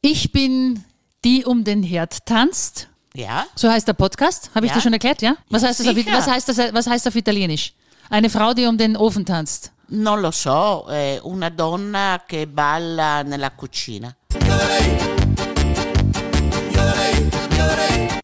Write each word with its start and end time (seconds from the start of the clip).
Ich 0.00 0.30
bin 0.30 0.84
die 1.24 1.44
um 1.44 1.64
den 1.64 1.82
Herd 1.82 2.24
tanzt. 2.24 2.88
Ja? 3.14 3.46
So 3.56 3.68
heißt 3.68 3.88
der 3.88 3.94
Podcast. 3.94 4.50
Habe 4.54 4.66
ich 4.66 4.70
Ja. 4.70 4.76
dir 4.76 4.82
schon 4.82 4.92
erklärt, 4.92 5.22
ja? 5.22 5.36
Was, 5.50 5.62
Ja, 5.62 5.68
heißt 5.68 5.80
das 5.80 5.88
auf, 5.88 5.96
was, 6.06 6.26
heißt 6.28 6.48
das, 6.48 6.58
was 6.72 6.86
heißt 6.86 7.08
auf 7.08 7.16
Italienisch? 7.16 7.72
Eine 8.08 8.30
Frau, 8.30 8.54
die 8.54 8.66
um 8.66 8.78
den 8.78 8.96
Ofen 8.96 9.24
tanzt. 9.26 9.72
Non 9.88 10.20
lo 10.20 10.30
so, 10.30 10.86
eh, 10.90 11.18
una 11.22 11.48
donna 11.50 12.22
che 12.26 12.46
balla 12.46 13.22
nella 13.22 13.50
cucina. 13.50 14.14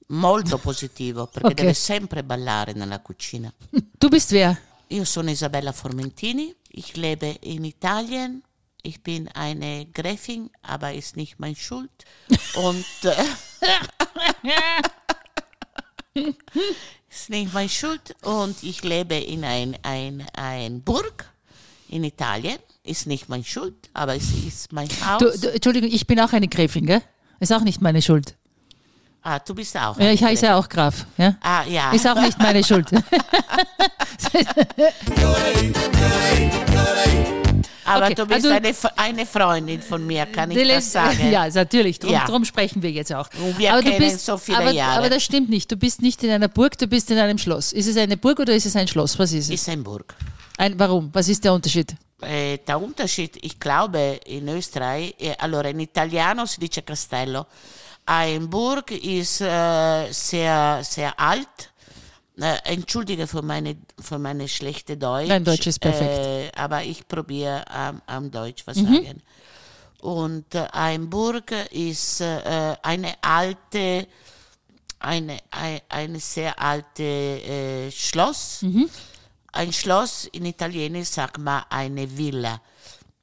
Molto 0.09 0.59
positivo, 0.59 1.27
perché 1.27 1.49
Ok. 1.49 1.55
deve 1.55 1.75
sempre 1.75 2.23
ballare 2.23 2.73
nella 2.73 3.01
cucina. 3.01 3.53
Du 3.99 4.09
bist 4.09 4.31
wer? 4.33 4.57
Io 4.89 5.05
sono 5.05 5.31
Isabella 5.31 5.73
Formentini, 5.73 6.55
ich 6.69 6.95
lebe 6.97 7.37
in 7.43 7.65
Italien. 7.65 8.43
Ich 8.87 9.03
bin 9.03 9.29
eine 9.29 9.87
Gräfin, 9.87 10.51
aber 10.61 10.93
ist 10.93 11.17
nicht 11.17 11.41
mein 11.41 11.57
Schuld. 11.57 11.89
Und 12.55 12.85
äh, 13.03 13.15
ist 17.09 17.31
nicht 17.31 17.55
mein 17.55 17.71
Schuld. 17.71 18.15
Und 18.23 18.63
ich 18.63 18.85
lebe 18.85 19.15
in 19.15 19.43
ein, 19.43 19.79
ein, 19.83 20.27
ein 20.35 20.83
Burg 20.83 21.25
in 21.89 22.05
Italien. 22.05 22.59
Ist 22.83 23.07
nicht 23.07 23.31
mein 23.31 23.43
Schuld, 23.43 23.89
aber 23.95 24.17
es 24.17 24.25
ist 24.47 24.71
mein 24.75 24.89
Haus. 25.07 25.19
Du, 25.19 25.31
du, 25.39 25.55
Entschuldigung, 25.55 25.89
ich 25.91 26.07
bin 26.07 26.21
auch 26.21 26.35
eine 26.35 26.49
Gräfin, 26.49 26.85
gell? 26.85 27.01
Ist 27.41 27.55
auch 27.55 27.63
nicht 27.63 27.81
meine 27.81 28.03
Schuld. 28.03 28.37
ah, 29.23 29.39
du 29.39 29.55
bist 29.55 29.75
auch. 29.79 29.99
Ja, 29.99 30.11
ich 30.11 30.23
heiße 30.23 30.45
ja 30.45 30.59
auch 30.59 30.69
Graf. 30.69 31.07
Ja? 31.17 31.37
Ah, 31.41 31.65
ja. 31.65 31.91
Ist 31.93 32.07
auch 32.07 32.21
nicht 32.21 32.39
meine 32.39 32.63
Schuld. 32.63 32.91
aber 37.85 38.07
okay. 38.07 38.15
du 38.15 38.27
bist 38.27 38.47
Also- 38.47 38.51
eine, 38.51 38.75
eine 38.97 39.27
Freundin 39.27 39.83
von 39.83 40.07
mir, 40.07 40.27
kann 40.27 40.51
ich 40.51 40.69
das 40.69 40.93
sagen? 40.93 41.31
Ja, 41.31 41.49
natürlich. 41.49 41.99
Drum, 41.99 42.13
Ja. 42.13 42.25
drum 42.27 42.45
sprechen 42.45 42.83
wir 42.83 42.91
jetzt 42.91 43.13
auch. 43.13 43.29
Wir 43.57 43.71
kennen 43.83 44.19
so 44.19 44.37
viele 44.39 44.59
aber, 44.59 44.71
Jahre. 44.71 44.99
aber 44.99 45.11
das 45.11 45.23
stimmt 45.23 45.49
nicht. 45.51 45.71
Du 45.71 45.77
bist 45.77 46.03
nicht 46.03 46.23
in 46.23 46.31
einer 46.31 46.49
Burg, 46.49 46.77
du 46.79 46.87
bist 46.87 47.11
in 47.11 47.19
einem 47.19 47.39
Schloss. 47.39 47.73
Ist 47.73 47.87
es 47.87 47.97
eine 47.97 48.17
Burg 48.17 48.39
oder 48.41 48.55
ist 48.55 48.67
es 48.67 48.77
ein 48.77 48.89
Schloss? 48.89 49.19
Was 49.19 49.33
ist 49.33 49.47
es? 49.47 49.51
Ist 49.51 49.69
ein 49.69 49.83
Burg. 49.83 50.15
Ein, 50.57 50.79
warum? 50.79 51.11
Was 51.13 51.29
ist 51.29 51.45
der 51.45 51.53
Unterschied? 51.53 51.95
Eh, 52.23 52.59
der 52.59 52.81
Unterschied, 52.81 53.37
ich 53.43 53.59
glaube, 53.59 54.21
in 54.27 54.49
Österreich, 54.49 55.15
eh, 55.19 55.35
allora 55.39 55.69
in 55.69 55.81
italiano 55.81 56.47
si 56.47 56.61
dice 56.61 56.83
castello, 56.83 57.47
ein 58.07 58.49
Burg 58.49 58.91
ist 58.93 59.41
äh, 59.41 60.11
sehr, 60.11 60.81
sehr 60.83 61.19
alt. 61.19 61.71
Äh, 62.37 62.57
entschuldige 62.65 63.27
für 63.29 63.43
meine, 63.43 63.77
für 64.01 64.19
meine 64.19 64.49
schlechte 64.49 64.97
Deutsch. 64.97 65.29
Dein 65.29 65.45
Deutsch 65.45 65.67
ist 65.69 65.79
perfekt. 65.79 66.19
Mhm. 66.19 66.25
Äh, 66.25 66.51
aber 66.57 66.83
ich 66.83 67.07
probiere 67.07 67.69
am, 67.71 68.03
am 68.07 68.31
Deutsch 68.31 68.67
was 68.67 68.77
sagen. 68.77 69.23
Und 70.01 70.55
äh, 70.55 70.67
ein 70.73 71.09
Burg 71.09 71.53
ist 71.71 72.21
äh, 72.21 72.77
eine 72.83 73.15
alte, 73.23 74.09
eine, 74.99 75.39
ein, 75.51 75.81
eine 75.89 76.19
sehr 76.19 76.61
alte 76.61 77.03
äh, 77.03 77.91
Schloss. 77.93 78.63
Mhm. 78.63 78.91
Ein 79.53 79.73
Schloss 79.73 80.25
in 80.33 80.45
Italienisch 80.47 81.09
sagt 81.11 81.39
man 81.39 81.63
eine 81.71 82.19
Villa. 82.19 82.61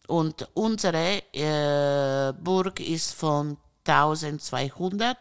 Und 0.08 0.48
unsere 0.54 1.22
äh, 1.34 2.34
Burg 2.42 2.80
ist 2.80 3.14
von 3.14 3.58
1200 3.86 5.18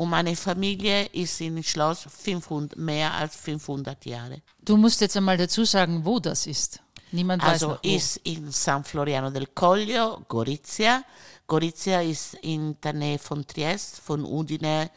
und 0.00 0.08
meine 0.08 0.34
Familie 0.34 1.04
ist 1.12 1.42
in 1.42 1.62
Schloss 1.62 2.06
500, 2.08 2.78
mehr 2.78 3.12
als 3.12 3.36
500 3.36 4.06
Jahre. 4.06 4.40
Du 4.64 4.78
musst 4.78 5.02
jetzt 5.02 5.14
einmal 5.14 5.36
dazu 5.36 5.66
sagen, 5.66 6.02
wo 6.06 6.18
das 6.18 6.46
ist. 6.46 6.80
Niemand 7.12 7.42
weiß 7.42 7.50
Also 7.50 7.68
noch, 7.72 7.84
wo. 7.84 7.88
ist 7.96 8.16
in 8.24 8.50
San 8.50 8.82
Floriano 8.82 9.30
del 9.30 9.48
Coglio, 9.48 10.24
Gorizia. 10.26 11.04
Gorizia 11.46 12.00
ist 12.00 12.32
in 12.40 12.80
der 12.80 12.94
Nähe 12.94 13.18
von 13.18 13.46
Triest, 13.46 14.00
von 14.00 14.24
Udine, 14.24 14.90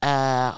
äh, 0.00 0.50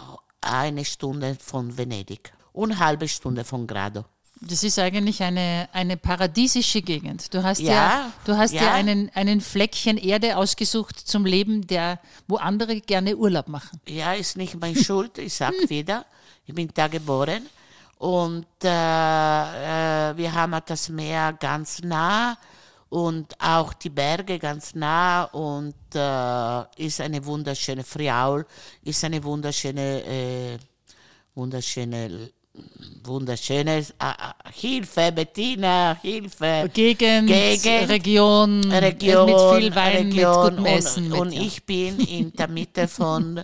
eine 0.43 0.85
Stunde 0.85 1.37
von 1.41 1.77
Venedig 1.77 2.33
und 2.53 2.71
eine 2.71 2.79
halbe 2.79 3.09
Stunde 3.09 3.43
von 3.43 3.67
Grado. 3.67 4.05
Das 4.41 4.63
ist 4.63 4.79
eigentlich 4.79 5.23
eine, 5.23 5.69
eine 5.73 5.97
paradiesische 5.97 6.83
Gegend. 6.83 7.33
Du 7.35 7.43
hast 7.43 7.61
ja, 7.61 7.73
Ja, 7.73 8.13
du 8.25 8.37
hast 8.37 8.53
ja, 8.53 8.63
ja. 8.63 8.73
einen, 8.75 9.11
einen 9.15 9.41
Fleckchen 9.41 9.97
Erde 9.97 10.37
ausgesucht 10.37 10.99
zum 10.99 11.27
Leben, 11.27 11.67
der, 11.67 11.99
wo 12.29 12.37
andere 12.37 12.81
gerne 12.81 13.17
Urlaub 13.17 13.49
machen. 13.49 13.81
Ja, 13.89 14.13
ist 14.13 14.37
nicht 14.37 14.59
meine 14.61 14.77
Schuld, 14.85 15.19
ich 15.19 15.35
sag 15.35 15.55
wieder. 15.69 16.07
Ich 16.47 16.55
bin 16.55 16.71
da 16.73 16.89
geboren. 16.89 17.47
Und 17.99 18.47
äh, 18.63 18.69
äh, 18.69 20.17
wir 20.17 20.33
haben 20.33 20.57
das 20.67 20.89
Meer 20.89 21.33
ganz 21.33 21.83
nah 21.83 22.39
und 22.91 23.35
auch 23.41 23.73
die 23.75 23.91
Berge 23.91 24.39
ganz 24.39 24.75
nah 24.75 25.25
und 25.25 25.75
äh, 25.95 26.85
ist 26.85 27.01
eine 27.01 27.25
wunderschöne 27.25 27.85
Friaul, 27.85 28.47
ist 28.83 29.05
eine 29.05 29.23
wunderschöne, 29.23 30.05
äh, 30.05 30.59
wunderschöne, 31.35 32.31
wunderschöne 33.09 33.79
äh, 33.79 33.83
Hilfe, 34.53 35.11
Bettina, 35.13 35.97
Hilfe. 36.01 36.71
Gegend, 36.73 37.29
Gegend, 37.29 37.89
Region, 37.89 38.71
Region, 38.71 39.27
mit 39.27 39.63
viel 39.63 39.75
Wein, 39.75 39.97
Region 39.97 40.55
mit 40.55 40.57
gutem 40.57 40.59
und, 40.59 40.67
Essen. 40.67 41.13
und 41.13 41.29
mit, 41.31 41.39
ja. 41.39 41.43
ich 41.43 41.65
bin 41.65 41.99
in 42.01 42.33
der 42.33 42.49
Mitte 42.49 42.87
von 42.87 43.43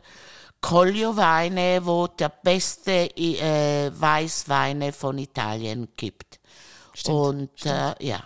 Collio-Weine, 0.60 1.80
wo 1.84 2.06
der 2.06 2.28
beste 2.28 3.10
äh, 3.16 3.90
Weißweine 3.92 4.92
von 4.92 5.18
Italien 5.18 5.88
gibt. 5.96 6.38
und 7.06 7.50
Äh, 7.64 7.94
ja, 8.00 8.22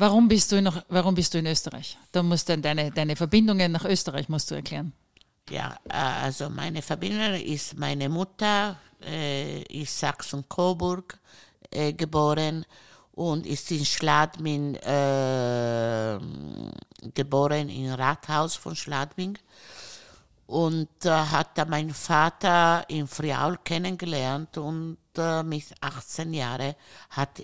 Warum 0.00 0.28
bist 0.28 0.52
du 0.52 0.62
noch, 0.62 0.80
warum 0.88 1.16
bist 1.16 1.34
du 1.34 1.38
in 1.38 1.46
Österreich? 1.46 1.98
Da 2.12 2.22
musst 2.22 2.48
du 2.48 2.56
deine, 2.56 2.92
deine 2.92 3.16
Verbindungen 3.16 3.72
nach 3.72 3.84
Österreich 3.84 4.28
musst 4.28 4.48
du 4.48 4.54
erklären. 4.54 4.92
Ja, 5.50 5.76
also 5.88 6.50
meine 6.50 6.82
Verbindung 6.82 7.34
ist 7.34 7.76
meine 7.76 8.08
Mutter, 8.08 8.76
äh, 9.02 9.62
ist 9.62 9.98
Sachsen-Coburg 9.98 11.18
äh, 11.70 11.92
geboren 11.92 12.64
und 13.12 13.46
ist 13.46 13.70
in 13.70 13.84
Schladming 13.84 14.74
äh, 14.76 16.18
geboren, 17.14 17.68
im 17.68 17.92
Rathaus 17.92 18.56
von 18.56 18.76
Schladming. 18.76 19.38
Und 20.46 21.04
äh, 21.04 21.10
hat 21.10 21.58
da 21.58 21.64
mein 21.66 21.90
Vater 21.90 22.84
in 22.88 23.06
Friaul 23.06 23.58
kennengelernt 23.62 24.56
und 24.56 24.96
äh, 25.16 25.42
mit 25.42 25.64
18 25.80 26.32
Jahren 26.32 26.74
hat 27.10 27.42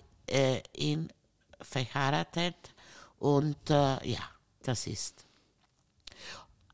ihn 0.75 1.13
verheiratet. 1.61 2.57
Und 3.19 3.69
äh, 3.69 4.09
ja, 4.09 4.21
das 4.63 4.87
ist. 4.87 5.27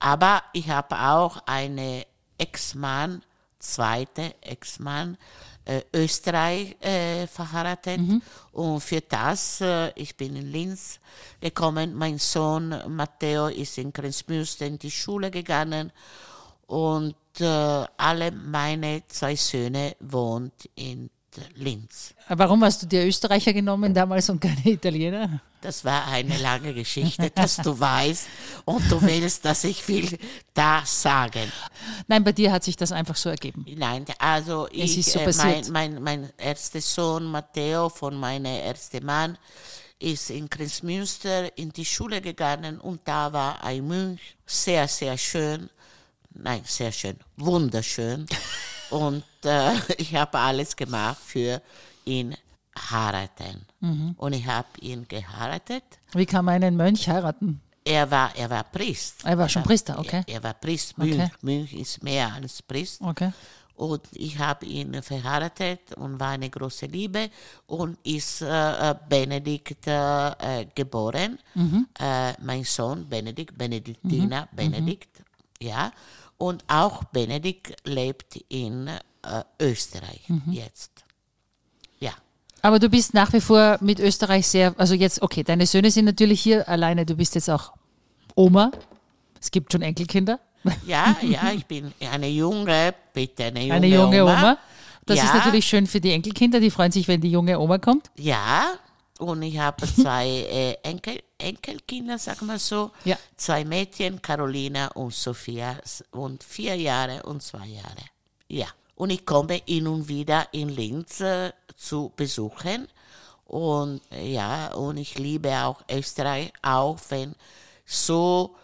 Aber 0.00 0.42
ich 0.52 0.68
habe 0.68 0.98
auch 0.98 1.42
eine 1.46 2.06
Ex-Mann, 2.38 3.22
zweite 3.58 4.34
Ex-Mann, 4.40 5.18
äh, 5.66 5.82
Österreich 5.92 6.76
äh, 6.82 7.26
verheiratet. 7.26 8.00
Und 8.52 8.80
für 8.80 9.02
das, 9.02 9.60
äh, 9.60 9.92
ich 9.94 10.16
bin 10.16 10.34
in 10.36 10.50
Linz 10.50 10.98
gekommen. 11.40 11.94
Mein 11.94 12.18
Sohn 12.18 12.74
Matteo 12.88 13.48
ist 13.48 13.78
in 13.78 13.92
Grenzmünster 13.92 14.66
in 14.66 14.78
die 14.78 14.90
Schule 14.90 15.30
gegangen. 15.30 15.92
Und 16.66 17.14
äh, 17.40 17.84
alle 17.96 18.30
meine 18.32 19.02
zwei 19.06 19.36
Söhne 19.36 19.96
wohnen 20.00 20.50
in 20.76 21.10
Linz. 21.54 22.14
Warum 22.28 22.64
hast 22.64 22.82
du 22.82 22.86
dir 22.86 23.06
Österreicher 23.06 23.52
genommen 23.52 23.94
damals 23.94 24.28
und 24.30 24.40
keine 24.40 24.64
Italiener? 24.64 25.40
Das 25.60 25.84
war 25.84 26.06
eine 26.08 26.38
lange 26.38 26.72
Geschichte, 26.72 27.30
dass 27.30 27.56
du 27.56 27.78
weißt 27.78 28.26
und 28.64 28.90
du 28.90 29.00
willst, 29.02 29.44
dass 29.44 29.64
ich 29.64 29.86
will 29.88 30.18
da 30.54 30.82
sagen. 30.84 31.52
Nein, 32.08 32.24
bei 32.24 32.32
dir 32.32 32.50
hat 32.50 32.64
sich 32.64 32.76
das 32.76 32.92
einfach 32.92 33.16
so 33.16 33.28
ergeben. 33.28 33.64
Nein, 33.76 34.06
also 34.18 34.66
Es 34.68 34.96
ich, 34.96 35.06
so 35.06 35.18
äh, 35.18 35.32
mein, 35.36 35.64
mein, 35.70 36.02
mein 36.02 36.30
erster 36.38 36.80
Sohn 36.80 37.24
Matteo 37.24 37.88
von 37.88 38.16
meinem 38.16 38.46
ersten 38.46 39.04
Mann 39.04 39.36
ist 39.98 40.30
in 40.30 40.48
Grenzmünster 40.48 41.56
in 41.58 41.70
die 41.72 41.84
Schule 41.84 42.22
gegangen 42.22 42.80
und 42.80 43.00
da 43.04 43.32
war 43.32 43.62
ein 43.62 43.86
Mönch, 43.86 44.36
sehr, 44.46 44.88
sehr 44.88 45.18
schön, 45.18 45.68
nein, 46.32 46.62
sehr 46.64 46.90
schön, 46.90 47.16
wunderschön 47.36 48.26
und 48.90 49.24
äh, 49.44 49.72
ich 49.98 50.14
habe 50.14 50.38
alles 50.38 50.76
gemacht 50.76 51.18
für 51.24 51.60
ihn 52.04 52.34
heiraten 52.90 53.66
Mhm. 53.82 54.14
und 54.18 54.34
ich 54.34 54.46
habe 54.46 54.68
ihn 54.80 55.08
geheiratet. 55.08 55.82
Wie 56.12 56.26
kann 56.26 56.44
man 56.44 56.62
einen 56.62 56.76
Mönch 56.76 57.08
heiraten? 57.08 57.60
Er 57.82 58.10
war, 58.10 58.36
er 58.36 58.50
war 58.50 58.64
Priest. 58.64 59.24
Er 59.24 59.38
war 59.38 59.48
schon 59.48 59.62
Priester, 59.62 59.98
okay. 59.98 60.22
Er, 60.26 60.34
er 60.34 60.42
war 60.42 60.54
Priest, 60.54 60.98
Mönch. 60.98 61.14
Okay. 61.14 61.30
Mönch 61.40 61.72
ist 61.72 62.02
mehr 62.02 62.32
als 62.34 62.60
Priest. 62.62 63.00
Okay. 63.00 63.32
Und 63.76 64.02
ich 64.12 64.38
habe 64.38 64.66
ihn 64.66 65.02
verheiratet 65.02 65.94
und 65.96 66.20
war 66.20 66.32
eine 66.32 66.50
große 66.50 66.84
Liebe 66.86 67.30
und 67.66 67.96
ist 68.04 68.42
äh, 68.42 68.90
äh, 68.90 68.94
Benedikt 69.08 69.86
äh, 69.86 70.60
äh, 70.60 70.66
geboren. 70.74 71.38
Mhm. 71.54 71.86
Äh, 71.98 72.34
mein 72.42 72.64
Sohn 72.64 73.08
Benedikt, 73.08 73.56
Benediktina 73.56 74.46
Benedikt, 74.52 75.22
ja. 75.58 75.90
Und 76.40 76.64
auch 76.68 77.04
Benedikt 77.04 77.74
lebt 77.84 78.36
in 78.48 78.88
äh, 78.88 78.98
Österreich 79.60 80.22
Mhm. 80.28 80.52
jetzt. 80.52 81.04
Ja. 81.98 82.12
Aber 82.62 82.78
du 82.78 82.88
bist 82.88 83.12
nach 83.12 83.30
wie 83.34 83.42
vor 83.42 83.76
mit 83.82 84.00
Österreich 84.00 84.46
sehr, 84.46 84.74
also 84.78 84.94
jetzt, 84.94 85.20
okay, 85.20 85.42
deine 85.44 85.66
Söhne 85.66 85.90
sind 85.90 86.06
natürlich 86.06 86.40
hier 86.40 86.66
alleine, 86.66 87.04
du 87.04 87.14
bist 87.14 87.34
jetzt 87.34 87.50
auch 87.50 87.72
Oma. 88.34 88.70
Es 89.38 89.50
gibt 89.50 89.70
schon 89.70 89.82
Enkelkinder. 89.82 90.40
Ja, 90.86 91.14
ja, 91.22 91.52
ich 91.54 91.66
bin 91.66 91.92
eine 92.10 92.28
junge, 92.28 92.94
bitte 93.12 93.44
eine 93.44 93.60
junge, 93.60 93.74
Eine 93.74 93.86
junge 93.88 94.22
Oma. 94.24 94.38
Oma. 94.38 94.58
Das 95.04 95.18
ja, 95.18 95.24
ist 95.24 95.34
natürlich 95.34 95.66
schön 95.66 95.86
für 95.86 96.00
die 96.00 96.12
Enkelkinder, 96.12 96.58
die 96.58 96.70
freuen 96.70 96.92
sich, 96.92 97.06
wenn 97.06 97.20
die 97.20 97.30
junge 97.30 97.58
Oma 97.58 97.76
kommt. 97.78 98.10
Ja, 98.18 98.64
und 99.20 99.42
ich 99.42 99.58
habe 99.58 99.86
zwei 99.86 100.26
äh, 100.28 100.72
Enkel, 100.82 101.20
Enkelkinder, 101.38 102.18
sagen 102.18 102.46
wir 102.46 102.58
so. 102.58 102.90
Ja. 103.04 103.16
Zwei 103.36 103.64
Mädchen, 103.64 104.20
Carolina 104.20 104.88
und 104.88 105.14
Sophia, 105.14 105.78
und 106.10 106.42
vier 106.42 106.74
Jahre 106.76 107.22
und 107.24 107.42
zwei 107.42 107.66
Jahre. 107.66 108.04
Ja. 108.48 108.66
Und 108.96 109.10
ich 109.10 109.24
komme 109.24 109.60
hin 109.66 109.86
und 109.86 110.08
wieder 110.08 110.48
in 110.52 110.68
Linz 110.68 111.20
äh, 111.20 111.52
zu 111.76 112.12
besuchen. 112.16 112.86
Und 113.46 114.00
äh, 114.12 114.32
ja, 114.32 114.74
und 114.74 114.96
ich 114.98 115.18
liebe 115.18 115.50
auch 115.64 115.80
Österreich, 115.90 116.52
auch 116.62 116.98
wenn 117.08 117.34
so 117.86 118.54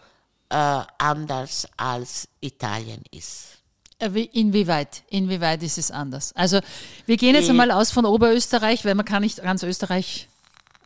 äh, 0.49 0.81
anders 0.97 1.67
als 1.75 2.27
Italien 2.39 3.03
ist. 3.11 3.57
Äh, 3.99 4.13
wie- 4.13 4.25
Inwieweit? 4.25 5.01
Inwieweit 5.09 5.63
ist 5.63 5.77
es 5.77 5.89
anders? 5.91 6.31
Also 6.35 6.59
wir 7.05 7.17
gehen 7.17 7.35
jetzt 7.35 7.47
Äh. 7.47 7.49
einmal 7.49 7.71
aus 7.71 7.91
von 7.91 8.05
Oberösterreich, 8.05 8.85
weil 8.85 8.95
man 8.95 9.05
kann 9.05 9.23
nicht 9.23 9.41
ganz 9.41 9.63
Österreich 9.63 10.29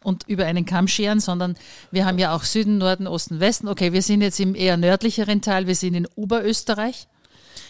und 0.03 0.27
über 0.27 0.45
einen 0.45 0.65
Kamm 0.65 0.87
scheren, 0.87 1.19
sondern 1.19 1.55
wir 1.91 2.05
haben 2.05 2.19
ja 2.19 2.35
auch 2.35 2.43
Süden, 2.43 2.77
Norden, 2.77 3.07
Osten, 3.07 3.39
Westen. 3.39 3.67
Okay, 3.67 3.93
wir 3.93 4.01
sind 4.01 4.21
jetzt 4.21 4.39
im 4.39 4.55
eher 4.55 4.77
nördlicheren 4.77 5.41
Teil, 5.41 5.67
wir 5.67 5.75
sind 5.75 5.93
in 5.95 6.07
Oberösterreich. 6.15 7.07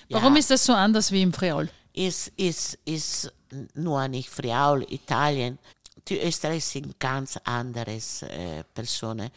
Warum 0.10 0.34
Ja. 0.34 0.40
ist 0.40 0.52
das 0.52 0.66
so 0.66 0.74
anders 0.74 1.12
wie 1.12 1.22
im 1.22 1.34
Friaul? 1.34 1.70
ist, 1.94 2.30
ist, 2.38 2.80
ist 2.86 3.34
nur 3.74 4.08
nicht 4.08 4.30
Friaul, 4.30 4.86
Italien. 4.90 5.60
Die 6.08 6.20
Österreicher 6.20 6.62
sind 6.62 7.00
ganz 7.00 7.38
anderes 7.44 8.22
äh, 8.24 8.64
Personen. 8.74 9.30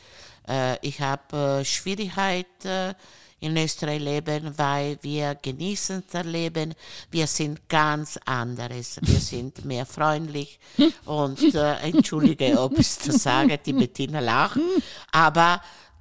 Äh, 0.49 0.79
ich 0.87 1.01
habe 1.01 1.61
äh, 1.61 1.65
Schwierigkeit 1.65 2.47
äh, 2.65 2.95
in 3.45 3.57
Österreich 3.57 4.01
leben, 4.01 4.53
weil 4.57 4.99
wir 5.03 5.37
genießen 5.41 6.03
das 6.11 6.25
Leben. 6.25 6.75
Wir 7.11 7.27
sind 7.27 7.69
ganz 7.69 8.19
anderes. 8.25 8.99
Wir 9.03 9.21
sind 9.21 9.65
mehr 9.65 9.87
freundlich 9.87 10.59
und 11.05 11.55
äh, 11.55 11.75
entschuldige, 11.81 12.59
ob 12.59 12.79
ich 12.79 12.97
das 12.99 13.23
sage, 13.23 13.59
die 13.59 13.73
Bettina 13.73 14.21
lacht, 14.21 14.59
aber 15.13 15.61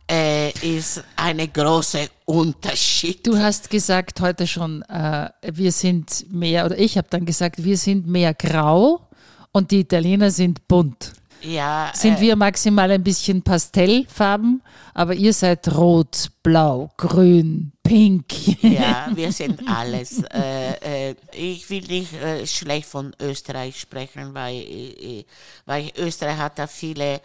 äh, 0.10 0.51
ist 0.62 1.04
eine 1.16 1.48
große 1.48 2.10
Unterschied. 2.25 3.25
Du 3.25 3.38
hast 3.38 3.69
gesagt 3.69 4.22
heute 4.22 4.48
schon, 4.48 4.81
äh, 4.84 5.30
wir 5.51 5.72
sind 5.72 6.25
mehr, 6.31 6.66
oder 6.66 6.78
ich 6.78 6.98
habe 6.98 7.07
dann 7.10 7.25
gesagt, 7.25 7.63
wir 7.63 7.78
sind 7.78 8.07
mehr 8.07 8.34
grau 8.34 9.07
und 9.51 9.72
die 9.72 9.81
Italiener 9.81 10.31
sind 10.31 10.68
bunt. 10.68 11.13
Ja, 11.44 11.92
Sind 11.94 12.18
äh, 12.18 12.22
wir 12.22 12.36
maximal 12.36 12.90
ein 12.90 13.04
bisschen 13.04 13.42
Pastellfarben, 13.42 14.62
aber 14.94 15.13
ihr 15.13 15.34
seid 15.34 15.68
rot, 15.75 16.31
blau, 16.42 16.92
grün, 16.95 17.74
pink. 17.84 18.63
Ja, 18.63 19.10
wir 19.13 19.31
sind 19.31 19.62
alles. 19.68 20.24
äh, 20.34 21.10
äh, 21.10 21.16
ich 21.34 21.69
will 21.69 21.84
nicht 21.84 22.13
äh, 22.13 22.48
schlecht 22.48 22.88
von 22.88 23.13
Österreich 23.19 23.80
sprechen, 23.80 24.34
weil, 24.34 24.56
äh, 24.56 25.25
weil 25.66 25.92
Österreich 25.98 26.38
hat 26.38 26.60
da 26.60 26.68
viele, 26.68 27.22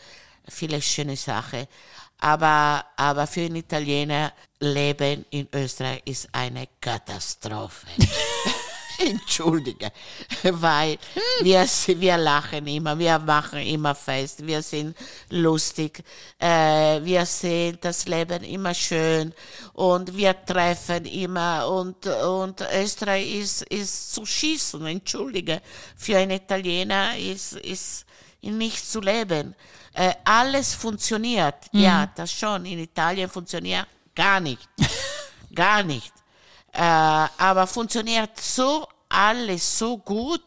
viele 0.48 0.82
schöne 0.82 1.16
Sachen. 1.16 1.66
Aber, 2.20 2.84
aber 2.96 3.26
für 3.28 3.42
einen 3.42 3.56
Italiener 3.56 4.32
Leben 4.58 5.24
in 5.30 5.46
Österreich 5.54 6.02
ist 6.04 6.28
eine 6.32 6.66
Katastrophe. 6.80 7.86
Entschuldige, 9.06 9.92
weil 10.42 10.98
wir, 11.40 11.64
wir 11.64 12.16
lachen 12.16 12.66
immer, 12.66 12.98
wir 12.98 13.18
machen 13.18 13.60
immer 13.60 13.94
fest, 13.94 14.44
wir 14.44 14.60
sind 14.62 14.96
lustig, 15.30 16.02
äh, 16.38 17.00
wir 17.02 17.24
sehen 17.24 17.78
das 17.80 18.06
Leben 18.06 18.42
immer 18.42 18.74
schön 18.74 19.32
und 19.74 20.16
wir 20.16 20.34
treffen 20.44 21.04
immer 21.04 21.68
und, 21.68 22.06
und 22.06 22.60
Österreich 22.74 23.34
ist, 23.36 23.62
ist 23.62 24.14
zu 24.14 24.26
schießen, 24.26 24.84
entschuldige, 24.86 25.62
für 25.96 26.18
einen 26.18 26.32
Italiener 26.32 27.16
ist, 27.16 27.52
ist 27.52 28.04
nicht 28.42 28.90
zu 28.90 29.00
leben. 29.00 29.54
Äh, 29.94 30.14
alles 30.24 30.74
funktioniert, 30.74 31.54
ja, 31.72 32.08
das 32.14 32.32
schon, 32.32 32.66
in 32.66 32.80
Italien 32.80 33.28
funktioniert 33.28 33.86
gar 34.18 34.40
nicht, 34.40 34.68
gar 35.54 35.84
nicht. 35.84 36.12
Äh, 36.72 36.80
aber 36.82 37.66
funktioniert 37.66 38.30
so 38.40 38.86
alles 39.08 39.78
so 39.78 39.98
gut, 39.98 40.42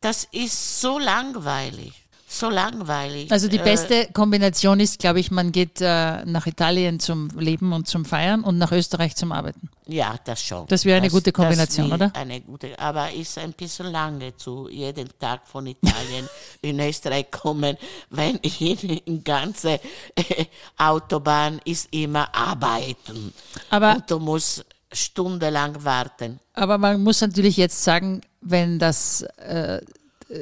das 0.00 0.26
ist 0.32 0.80
so 0.80 0.98
langweilig. 0.98 1.92
So 2.28 2.50
langweilig. 2.50 3.30
Also 3.30 3.46
die 3.48 3.58
Äh, 3.58 3.62
beste 3.62 4.08
Kombination 4.12 4.80
ist, 4.80 4.98
glaube 4.98 5.20
ich, 5.20 5.30
man 5.30 5.52
geht 5.52 5.80
äh, 5.80 6.24
nach 6.24 6.46
Italien 6.46 6.98
zum 6.98 7.28
Leben 7.38 7.72
und 7.72 7.86
zum 7.86 8.04
Feiern 8.04 8.42
und 8.42 8.58
nach 8.58 8.72
Österreich 8.72 9.14
zum 9.14 9.30
Arbeiten. 9.30 9.70
ja, 9.86 10.16
das 10.24 10.42
schon. 10.42 10.66
Das 10.66 10.84
wäre 10.84 10.96
eine 10.98 11.08
gute 11.08 11.30
Kombination, 11.30 11.88
das 11.88 11.94
oder? 12.00 12.10
Eine 12.16 12.40
gute, 12.40 12.76
aber 12.80 13.12
ist 13.12 13.38
ein 13.38 13.52
bisschen 13.52 13.86
lange 13.92 14.36
zu 14.36 14.68
jeden 14.68 15.08
Tag 15.20 15.46
von 15.46 15.66
Italien 15.68 16.28
in 16.62 16.80
Österreich 16.80 17.30
kommen, 17.30 17.76
wenn 18.10 18.36
in 18.38 19.22
ganze 19.22 19.78
äh, 20.16 20.46
Autobahn 20.78 21.60
ist 21.64 21.88
immer 21.92 22.34
arbeiten. 22.34 23.32
Aber- 23.70 23.94
Und 23.94 24.10
du 24.10 24.18
musst 24.18 24.64
stundenlang 24.96 25.84
warten. 25.84 26.40
Aber 26.54 26.78
man 26.78 27.02
muss 27.02 27.20
natürlich 27.20 27.56
jetzt 27.56 27.84
sagen, 27.84 28.20
wenn 28.40 28.78
das 28.78 29.22
äh, 29.38 29.80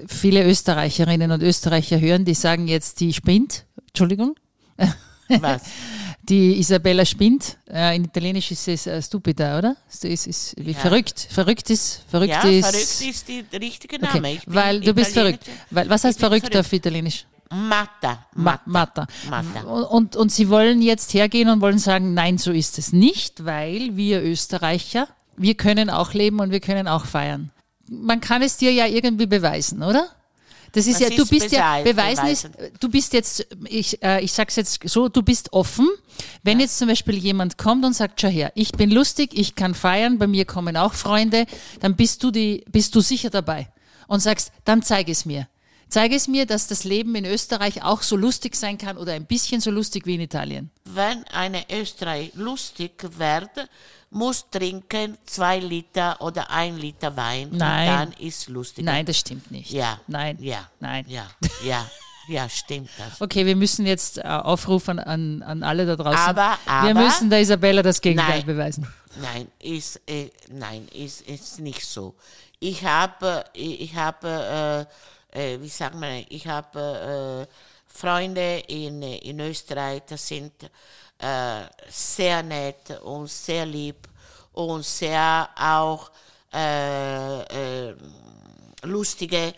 viele 0.07 0.45
Österreicherinnen 0.45 1.31
und 1.31 1.43
Österreicher 1.43 2.01
hören, 2.01 2.25
die 2.25 2.35
sagen 2.35 2.69
jetzt, 2.69 3.01
die 3.01 3.13
spinnt, 3.13 3.65
Entschuldigung, 3.89 4.37
Was? 5.41 5.63
die 6.23 6.59
Isabella 6.59 7.05
spinnt. 7.05 7.57
Äh, 7.69 7.97
in 7.97 8.05
Italienisch 8.05 8.51
ist 8.51 8.69
es 8.69 8.87
äh, 8.87 9.01
stupida, 9.03 9.59
oder? 9.59 9.77
Es 9.91 10.05
ist, 10.05 10.27
ist 10.27 10.55
wie 10.59 10.73
Ja. 10.73 10.79
verrückt. 10.79 11.29
Verrückt 11.31 11.71
ist, 11.71 12.03
verrückt 12.09 12.31
ja, 12.33 12.43
ist. 12.49 12.67
verrückt 12.67 13.17
ist 13.17 13.29
die 13.29 13.45
richtige 13.57 13.99
Name. 13.99 14.19
Okay, 14.19 14.41
weil 14.47 14.81
du 14.81 14.95
bist 14.95 15.13
verrückt. 15.13 15.45
Weil, 15.71 15.89
was 15.89 16.05
heißt 16.05 16.19
bin 16.19 16.29
verrückt, 16.29 16.57
auf 16.57 16.73
Italienisch? 16.73 17.27
Matta. 17.51 18.27
Ma 18.35 18.61
Matta. 18.67 19.07
Matta. 19.29 19.63
Matta. 19.63 19.63
Und, 19.63 20.17
und, 20.17 20.33
sie 20.33 20.49
wollen 20.49 20.83
jetzt 20.83 21.15
hergehen 21.15 21.49
und 21.49 21.61
wollen 21.61 21.79
sagen, 21.79 22.15
nein, 22.15 22.39
so 22.39 22.51
ist 22.53 22.79
es 22.79 22.93
nicht, 22.93 23.45
weil 23.45 23.97
wir 23.97 24.23
Österreicher, 24.23 25.09
wir 25.37 25.55
können 25.55 25.91
auch 25.91 26.15
leben 26.15 26.41
und 26.41 26.51
wir 26.51 26.61
können 26.61 26.89
auch 26.89 27.07
feiern. 27.07 27.51
Man 27.89 28.21
kann 28.21 28.43
es 28.43 28.57
dir 28.57 28.73
ja 28.73 28.87
irgendwie 28.87 29.27
beweisen, 29.27 29.83
oder? 29.83 30.09
Das 30.75 30.89
ist 30.89 31.01
Was 31.01 31.09
ja, 31.09 31.17
du 31.17 31.23
ist 31.23 31.31
bist 31.31 31.53
ja, 31.53 31.83
beweisen? 31.83 32.25
beweisen 32.25 32.27
ist, 32.27 32.49
du 32.81 32.89
bist 32.89 33.13
jetzt, 33.13 33.47
ich, 33.69 34.03
äh, 34.03 34.25
ich 34.25 34.33
sag's 34.33 34.57
jetzt 34.57 34.81
so, 34.89 35.09
du 35.09 35.23
bist 35.23 35.53
offen. 35.53 35.89
Wenn 36.43 36.59
jetzt 36.59 36.79
zum 36.79 36.89
Beispiel 36.89 37.17
jemand 37.17 37.59
kommt 37.59 37.85
und 37.85 37.93
sagt, 37.93 38.21
schau 38.21 38.29
her, 38.29 38.51
ich 38.57 38.73
bin 38.73 38.91
lustig, 38.91 39.31
ich 39.35 39.55
kann 39.55 39.75
feiern, 39.75 40.19
bei 40.19 40.27
mir 40.27 40.45
kommen 40.45 40.77
auch 40.77 40.95
Freunde, 40.95 41.47
dann 41.79 41.95
bist 41.95 42.25
du 42.25 42.33
die, 42.33 42.65
bist 42.73 42.93
du 42.97 43.01
sicher 43.01 43.31
dabei 43.31 43.69
und 44.09 44.19
sagst, 44.19 44.51
dann 44.65 44.83
zeig 44.83 45.09
es 45.09 45.25
mir. 45.25 45.47
Zeige 45.89 46.17
es 46.17 46.27
mir, 46.29 46.47
dass 46.47 46.67
das 46.67 46.85
Leben 46.85 47.15
in 47.15 47.25
Österreich 47.25 47.83
auch 47.83 48.03
so 48.03 48.17
lustig 48.17 48.57
sein 48.57 48.79
kann 48.79 48.97
oder 48.97 49.13
ein 49.13 49.27
bisschen 49.27 49.61
so 49.61 49.71
lustig 49.71 50.07
wie 50.07 50.15
in 50.17 50.21
Italien. 50.21 50.71
Wenn 50.85 51.25
eine 51.29 51.65
Österreich 51.71 52.33
lustig 52.35 52.93
wird, 53.19 53.51
muss 54.11 54.45
trinken 54.51 55.19
zwei 55.27 55.59
Liter 55.59 56.21
oder 56.21 56.51
ein 56.51 56.77
Liter 56.79 57.17
Wein. 57.17 57.49
Nein. 57.53 57.87
Dann 57.89 58.13
ist 58.27 58.49
lustig. 58.49 58.85
Nein, 58.85 59.05
das 59.07 59.19
stimmt 59.19 59.51
nicht. 59.51 59.71
Ja. 59.71 60.01
Nein. 60.07 60.39
Ja. 60.41 60.69
Nein. 60.81 61.05
Ja. 61.09 61.27
Ja. 61.65 61.87
Ja, 62.27 62.49
stimmt 62.49 62.89
das. 62.97 63.21
Okay, 63.21 63.45
wir 63.45 63.55
müssen 63.55 63.85
jetzt 63.87 64.17
äh, 64.19 64.23
aufrufen 64.23 64.99
an, 64.99 65.43
an 65.43 65.63
alle 65.63 65.85
da 65.85 65.95
draußen. 65.97 66.19
Aber- 66.19 66.57
wir 66.65 66.91
aber- 66.91 67.05
müssen 67.05 67.29
der 67.29 67.41
Isabella 67.41 67.83
das 67.83 68.01
Gegenteil 68.01 68.39
Nein. 68.39 68.47
beweisen. 68.47 68.87
Nein, 69.21 69.49
ist, 69.61 70.01
äh, 70.09 70.31
nein, 70.51 70.89
ist, 70.93 71.21
ist 71.23 71.61
nicht 71.61 71.85
so. 71.85 72.15
Ich 72.61 72.83
habe, 72.85 73.45
ich 73.53 73.95
habe, 73.95 74.87
äh, 74.89 74.95
äh, 75.35 75.61
wie 75.61 75.69
sagt 75.69 75.95
man, 75.97 76.25
ich 76.29 76.47
habe 76.47 77.47
äh, 77.51 77.55
Freunde 77.87 78.59
in, 78.69 79.03
in 79.03 79.41
Österreich, 79.41 80.03
das 80.09 80.27
sind 80.29 80.53
äh, 81.19 81.63
sehr 81.89 82.43
nett 82.43 82.91
und 83.03 83.29
sehr 83.29 83.67
lieb 83.67 84.09
und 84.53 84.85
sehr 84.85 85.49
auch 85.57 86.11
äh, 86.53 87.89
äh, 87.91 87.97
lustige, 88.83 89.55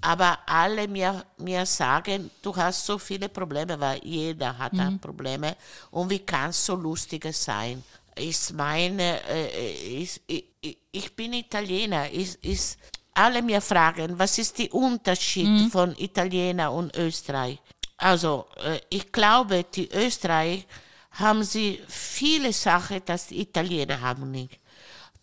aber 0.00 0.38
alle 0.46 0.88
mir, 0.88 1.24
mir 1.38 1.66
sagen, 1.66 2.30
du 2.40 2.54
hast 2.56 2.86
so 2.86 2.98
viele 2.98 3.28
Probleme, 3.28 3.78
weil 3.78 4.00
jeder 4.04 4.56
hat 4.56 4.78
da 4.78 4.90
Probleme. 5.00 5.56
Und 5.90 6.08
wie 6.10 6.20
kannst 6.20 6.66
du 6.68 6.72
so 6.72 6.78
lustige 6.80 7.32
sein? 7.32 7.84
Ist 8.14 8.52
meine, 8.54 9.20
äh, 9.28 9.72
ich, 10.02 10.20
ich- 10.26 10.46
ich 10.92 11.14
bin 11.16 11.32
Italiener, 11.34 12.10
ist, 12.10 12.36
ist, 12.44 12.78
alle 13.24 13.42
mir 13.42 13.60
fragen, 13.60 14.18
was 14.18 14.38
ist 14.38 14.58
der 14.58 14.72
Unterschied 14.74 15.70
von 15.70 15.94
Italiener 15.98 16.72
und 16.72 16.96
Österreich? 16.96 17.58
Also, 17.98 18.46
äh, 18.64 18.80
ich 18.88 19.12
glaube, 19.12 19.64
die 19.74 19.88
Österreich 19.92 20.66
haben 21.12 21.42
sie 21.44 21.80
viele 21.88 22.52
Sachen, 22.52 23.00
das 23.04 23.26
die 23.28 23.40
Italiener 23.42 24.00
haben 24.00 24.30
nicht 24.30 24.60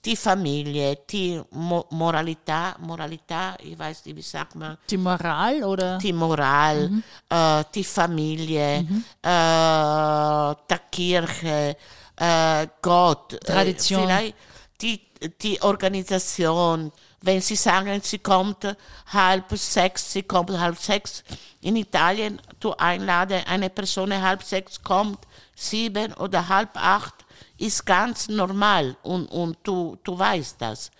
die 0.07 0.15
Familie, 0.15 0.99
die 1.09 1.41
Mo 1.51 1.85
Moralità, 1.91 2.75
Moralità, 2.79 3.55
ich 3.61 3.77
weiß 3.77 4.05
nicht, 4.05 4.15
wie 4.15 4.21
sagt 4.21 4.55
man, 4.55 4.77
Die 4.89 4.97
Moral 4.97 5.63
oder? 5.63 5.97
die 5.97 6.13
Moral, 6.13 6.89
äh, 7.29 7.63
die 7.75 7.83
Familie, 7.83 8.85
äh, 9.21 10.55
der 10.69 10.79
Kirche, 10.91 11.75
äh, 12.15 12.67
Gott, 12.81 13.33
äh, 13.33 13.39
Tradition. 13.39 14.03
vielleicht 14.03 14.35
die, 14.81 15.01
die 15.41 15.61
Organisation. 15.61 16.91
Wenn 17.21 17.41
sie 17.41 17.55
sagen, 17.55 17.99
sie 18.01 18.19
kommt 18.19 18.75
halb 19.07 19.51
sechs, 19.57 20.13
sie 20.13 20.23
kommt 20.23 20.51
halb 20.51 20.77
sechs. 20.77 21.23
In 21.61 21.75
Italien, 21.75 22.39
du 22.59 22.73
einlade 22.73 23.45
eine 23.47 23.69
Person 23.69 24.21
halb 24.21 24.43
sechs 24.43 24.81
kommt, 24.81 25.19
sieben 25.55 26.13
oder 26.13 26.47
halb 26.47 26.69
acht, 26.75 27.25
ist 27.57 27.85
ganz 27.85 28.29
normal 28.29 28.95
und, 29.01 29.25
und 29.27 29.57
du, 29.63 29.97
du 30.03 30.17
weißt 30.17 30.61
das. 30.61 30.91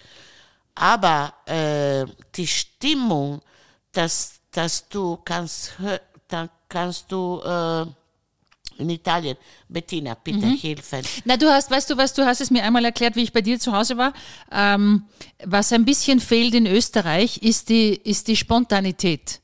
Aber 0.74 1.34
äh, 1.46 2.06
die 2.36 2.48
Stimmung, 2.48 3.42
dass, 3.92 4.40
dass 4.52 4.88
du 4.90 5.18
kannst, 5.24 5.74
dann 6.28 6.50
kannst 6.68 7.12
du 7.12 7.42
äh, 7.44 7.86
in 8.80 8.90
Italien, 8.90 9.38
Bettina, 9.68 10.16
bitte 10.16 10.48
helfen. 10.48 11.02
Na, 11.26 11.38
du 11.38 11.48
hast, 11.48 11.70
weißt 11.72 11.90
du 11.90 11.98
was, 11.98 12.14
du 12.14 12.26
hast 12.26 12.42
es 12.42 12.52
mir 12.52 12.64
einmal 12.64 12.86
erklärt, 12.86 13.16
wie 13.16 13.24
ich 13.24 13.34
bei 13.34 13.42
dir 13.42 13.60
zu 13.60 13.74
Hause 13.74 13.98
war. 13.98 14.14
Ähm, 14.52 15.04
was 15.44 15.72
ein 15.74 15.86
bisschen 15.86 16.20
fehlt 16.20 16.54
in 16.54 16.66
Österreich, 16.66 17.38
ist 17.40 17.70
die, 17.70 17.96
ist 18.04 18.28
die 18.28 18.36
Spontanität. 18.36 19.42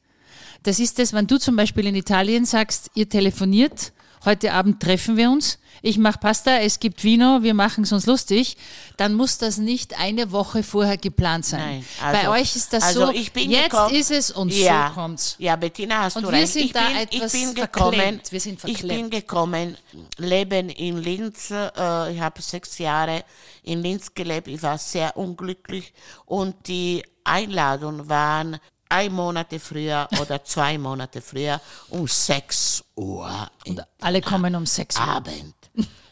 Das 0.63 0.79
ist 0.79 0.99
es, 0.99 1.13
wenn 1.13 1.27
du 1.27 1.37
zum 1.37 1.55
Beispiel 1.55 1.85
in 1.87 1.95
Italien 1.95 2.45
sagst, 2.45 2.91
ihr 2.95 3.09
telefoniert, 3.09 3.91
heute 4.25 4.53
Abend 4.53 4.81
treffen 4.81 5.17
wir 5.17 5.29
uns, 5.29 5.59
ich 5.81 5.97
mache 5.97 6.17
Pasta, 6.19 6.59
es 6.59 6.79
gibt 6.79 7.03
Vino, 7.03 7.43
wir 7.43 7.53
machen 7.53 7.83
es 7.83 7.91
uns 7.91 8.05
lustig, 8.05 8.55
dann 8.95 9.15
muss 9.15 9.37
das 9.37 9.57
nicht 9.57 9.99
eine 9.99 10.31
Woche 10.31 10.63
vorher 10.63 10.97
geplant 10.97 11.45
sein. 11.45 11.59
Nein, 11.59 11.85
bei 12.13 12.19
also- 12.27 12.31
euch 12.31 12.55
ist 12.55 12.71
das 12.71 12.83
also 12.83 13.07
so, 13.07 13.11
ich 13.11 13.33
bin 13.33 13.49
jetzt 13.51 13.71
gekommen- 13.71 13.93
ist 13.95 14.11
es 14.11 14.31
und 14.31 14.53
ja, 14.53 14.89
so 14.89 15.01
kommt's. 15.01 15.35
Ja, 15.39 15.55
Bettina, 15.57 16.03
hast 16.03 16.15
Und 16.15 16.23
du 16.23 16.31
wir 16.31 16.37
recht. 16.39 16.53
sind 16.53 16.65
ich 16.65 16.73
da 16.73 16.87
bin, 16.87 16.97
etwas 16.97 17.33
ich 17.33 17.41
bin 17.41 17.55
verklemmt. 17.55 17.73
gekommen, 17.73 18.21
Wir 18.29 18.39
sind 18.39 18.63
ich 18.65 18.87
bin 18.87 19.09
gekommen, 19.09 19.77
leben 20.17 20.69
in 20.69 20.97
Linz, 20.99 21.51
äh, 21.51 22.13
ich 22.13 22.21
habe 22.21 22.41
sechs 22.41 22.77
Jahre 22.77 23.23
in 23.63 23.81
Linz 23.81 24.13
gelebt, 24.13 24.47
ich 24.47 24.61
war 24.63 24.77
sehr 24.77 25.17
unglücklich 25.17 25.91
und 26.25 26.67
die 26.67 27.03
Einladungen 27.25 28.07
waren 28.09 28.57
ein 28.93 29.11
Monat 29.11 29.47
früher 29.59 30.07
oder 30.21 30.43
zwei 30.43 30.77
Monate 30.77 31.19
früher 31.21 31.59
um 31.89 32.07
sechs 32.07 32.83
Uhr 32.95 33.49
im 33.65 33.81
Alle 33.99 34.21
kommen 34.21 34.55
um 34.55 34.65
sechs 34.65 34.97
Uhr. 34.97 35.03
Abend. 35.03 35.55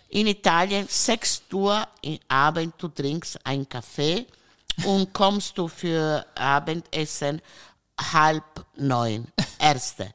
In 0.10 0.28
Italien 0.28 0.88
6 0.90 1.44
Uhr 1.54 1.88
im 2.02 2.20
Abend, 2.28 2.74
du 2.78 2.90
trinkst 2.90 3.46
einen 3.46 3.70
Kaffee 3.70 4.26
und 4.84 5.14
kommst 5.14 5.58
du 5.58 5.70
für 5.70 6.26
Abendessen 6.36 7.42
halb 8.12 8.66
neun, 8.76 9.28
erste. 9.58 10.14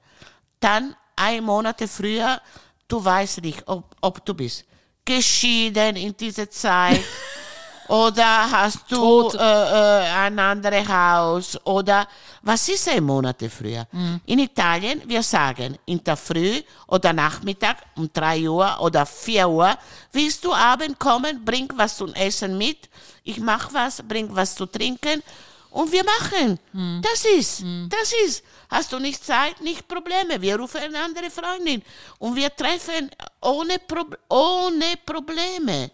Dann 0.60 0.94
ein 1.16 1.42
Monat 1.44 1.82
früher, 1.88 2.42
du 2.88 3.02
weißt 3.02 3.40
nicht, 3.40 3.62
ob, 3.66 3.96
ob 4.02 4.22
du 4.26 4.34
bist 4.34 4.66
geschieden 5.02 5.96
in 5.96 6.14
dieser 6.14 6.50
Zeit 6.50 7.00
oder 7.88 8.50
hast 8.50 8.90
du 8.90 9.28
äh, 9.30 9.36
äh, 9.38 10.08
ein 10.10 10.38
anderes 10.38 10.88
Haus 10.88 11.58
oder 11.64 12.06
was 12.42 12.68
ist 12.68 12.88
ein 12.88 13.02
Monat 13.04 13.36
früher? 13.50 13.86
In 14.26 14.38
Italien, 14.38 15.02
wir 15.06 15.22
sagen, 15.22 15.76
in 15.86 16.02
der 16.02 16.16
Früh 16.16 16.62
oder 16.86 17.12
Nachmittag 17.12 17.78
um 17.96 18.10
3 18.12 18.48
Uhr 18.48 18.76
oder 18.80 19.04
4 19.06 19.48
Uhr, 19.48 19.76
willst 20.12 20.44
du 20.44 20.52
Abend 20.52 20.98
kommen, 20.98 21.44
bring 21.44 21.68
was 21.76 21.96
zum 21.96 22.12
Essen 22.14 22.56
mit, 22.58 22.88
ich 23.24 23.38
mach 23.38 23.72
was, 23.72 24.02
bring 24.02 24.28
was 24.30 24.54
zu 24.54 24.66
trinken 24.66 25.22
und 25.70 25.92
wir 25.92 26.04
machen. 26.04 26.58
Das 27.02 27.24
ist, 27.24 27.62
das 27.88 28.12
ist. 28.26 28.42
Hast 28.70 28.92
du 28.92 28.98
nicht 28.98 29.22
Zeit, 29.24 29.60
nicht 29.60 29.86
Probleme. 29.86 30.40
Wir 30.40 30.56
rufen 30.56 30.80
eine 30.80 30.98
andere 30.98 31.30
Freundin 31.30 31.82
und 32.18 32.34
wir 32.34 32.54
treffen 32.54 33.10
ohne, 33.42 33.78
Prob 33.86 34.18
ohne 34.28 34.94
Probleme. 35.04 35.90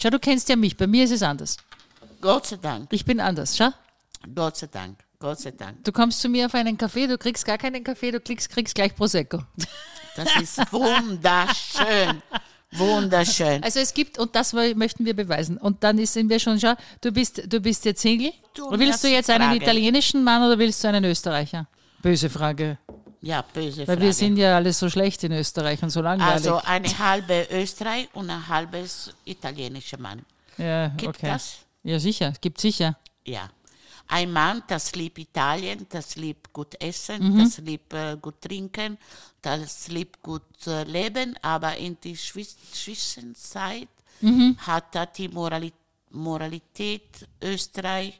Schau, 0.00 0.10
du 0.10 0.18
kennst 0.18 0.48
ja 0.48 0.56
mich, 0.56 0.76
bei 0.76 0.86
mir 0.86 1.04
ist 1.04 1.12
es 1.12 1.22
anders. 1.22 1.56
Gott 2.20 2.46
sei 2.46 2.56
Dank, 2.56 2.92
Ich 2.92 3.04
bin 3.04 3.20
anders, 3.20 3.56
schau. 3.56 3.70
Gott 4.34 4.56
sei 4.56 4.66
Dank, 4.66 4.98
Gott 5.20 5.38
sei 5.40 5.52
Dank. 5.52 5.84
Du 5.84 5.92
kommst 5.92 6.20
zu 6.20 6.28
mir 6.28 6.46
auf 6.46 6.54
einen 6.54 6.76
Kaffee, 6.76 7.06
du 7.06 7.16
kriegst 7.18 7.44
gar 7.44 7.58
keinen 7.58 7.84
Kaffee, 7.84 8.10
du 8.10 8.20
kriegst, 8.20 8.50
kriegst 8.50 8.74
gleich 8.74 8.94
Prosecco. 8.96 9.38
Das 10.16 10.34
ist 10.40 10.72
wunderschön, 10.72 12.22
wunderschön. 12.72 13.62
Also 13.62 13.80
es 13.80 13.92
gibt, 13.94 14.18
und 14.18 14.34
das 14.34 14.52
möchten 14.52 15.04
wir 15.04 15.14
beweisen. 15.14 15.58
Und 15.58 15.84
dann 15.84 15.98
ist- 15.98 16.14
sind 16.14 16.28
wir 16.30 16.38
schon, 16.40 16.58
schau, 16.58 16.74
du 17.02 17.12
bist, 17.12 17.42
du 17.52 17.60
bist 17.60 17.84
jetzt 17.84 18.00
Single. 18.02 18.32
Du 18.54 18.70
willst 18.78 19.04
du 19.04 19.08
jetzt 19.08 19.30
einen 19.30 19.44
Frage. 19.44 19.56
italienischen 19.62 20.24
Mann 20.24 20.42
oder 20.42 20.58
willst 20.58 20.82
du 20.82 20.88
einen 20.88 21.04
Österreicher? 21.04 21.68
Böse 22.02 22.30
Frage. 22.30 22.78
Ja, 23.30 23.42
böse 23.42 23.78
Weil 23.80 23.86
Frage. 23.86 24.00
wir 24.02 24.12
sind 24.12 24.36
ja 24.36 24.54
alle 24.56 24.72
so 24.72 24.88
schlecht 24.88 25.24
in 25.24 25.32
Österreich 25.32 25.82
und 25.82 25.90
so 25.90 26.00
langweilig. 26.00 26.32
also 26.34 26.56
eine 26.64 26.88
halbe 26.98 27.38
Österreich 27.50 28.08
und 28.14 28.30
ein 28.30 28.46
halbes 28.46 29.10
italienischer 29.24 29.98
Mann. 29.98 30.20
ja, 30.58 30.88
gibt 31.02 31.16
okay. 31.16 31.26
das? 31.32 31.44
Ja, 31.82 31.98
sicher, 31.98 32.32
gibt 32.40 32.60
sicher. 32.60 32.96
Ja. 33.24 33.48
Ein 34.08 34.32
Mann, 34.32 34.62
das 34.68 34.94
liebt 34.94 35.18
Italien, 35.18 35.86
das 35.88 36.14
liebt 36.14 36.52
gut 36.52 36.80
essen, 36.80 37.18
Mhm. 37.32 37.38
das 37.40 37.58
liebt 37.58 37.92
äh, 37.92 38.16
gut 38.22 38.40
trinken, 38.40 38.96
das 39.42 39.88
liebt 39.88 40.22
gut 40.22 40.42
äh, 40.68 40.84
leben, 40.84 41.34
aber 41.42 41.76
in 41.76 41.96
der 42.04 42.14
Zwischenzeit 42.14 43.88
Mhm. 44.20 44.56
hat 44.58 44.94
er 44.94 45.06
die 45.06 45.28
Morali 45.28 45.72
Moralität 46.10 47.26
Österreich, 47.42 48.18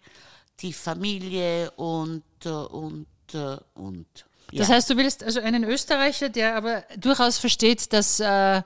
die 0.61 0.73
Familie 0.73 1.71
und, 1.73 2.25
äh, 2.45 2.49
und, 2.49 3.07
äh, 3.33 3.57
und. 3.75 4.07
Das 4.53 4.69
heißt, 4.69 4.89
du 4.91 4.97
willst 4.97 5.23
also 5.25 5.41
einen 5.41 5.65
Österreicher, 5.65 6.29
der 6.29 6.57
aber 6.57 6.85
durchaus 6.97 7.39
versteht, 7.39 7.93
dass 7.93 8.21
äh, 8.21 8.63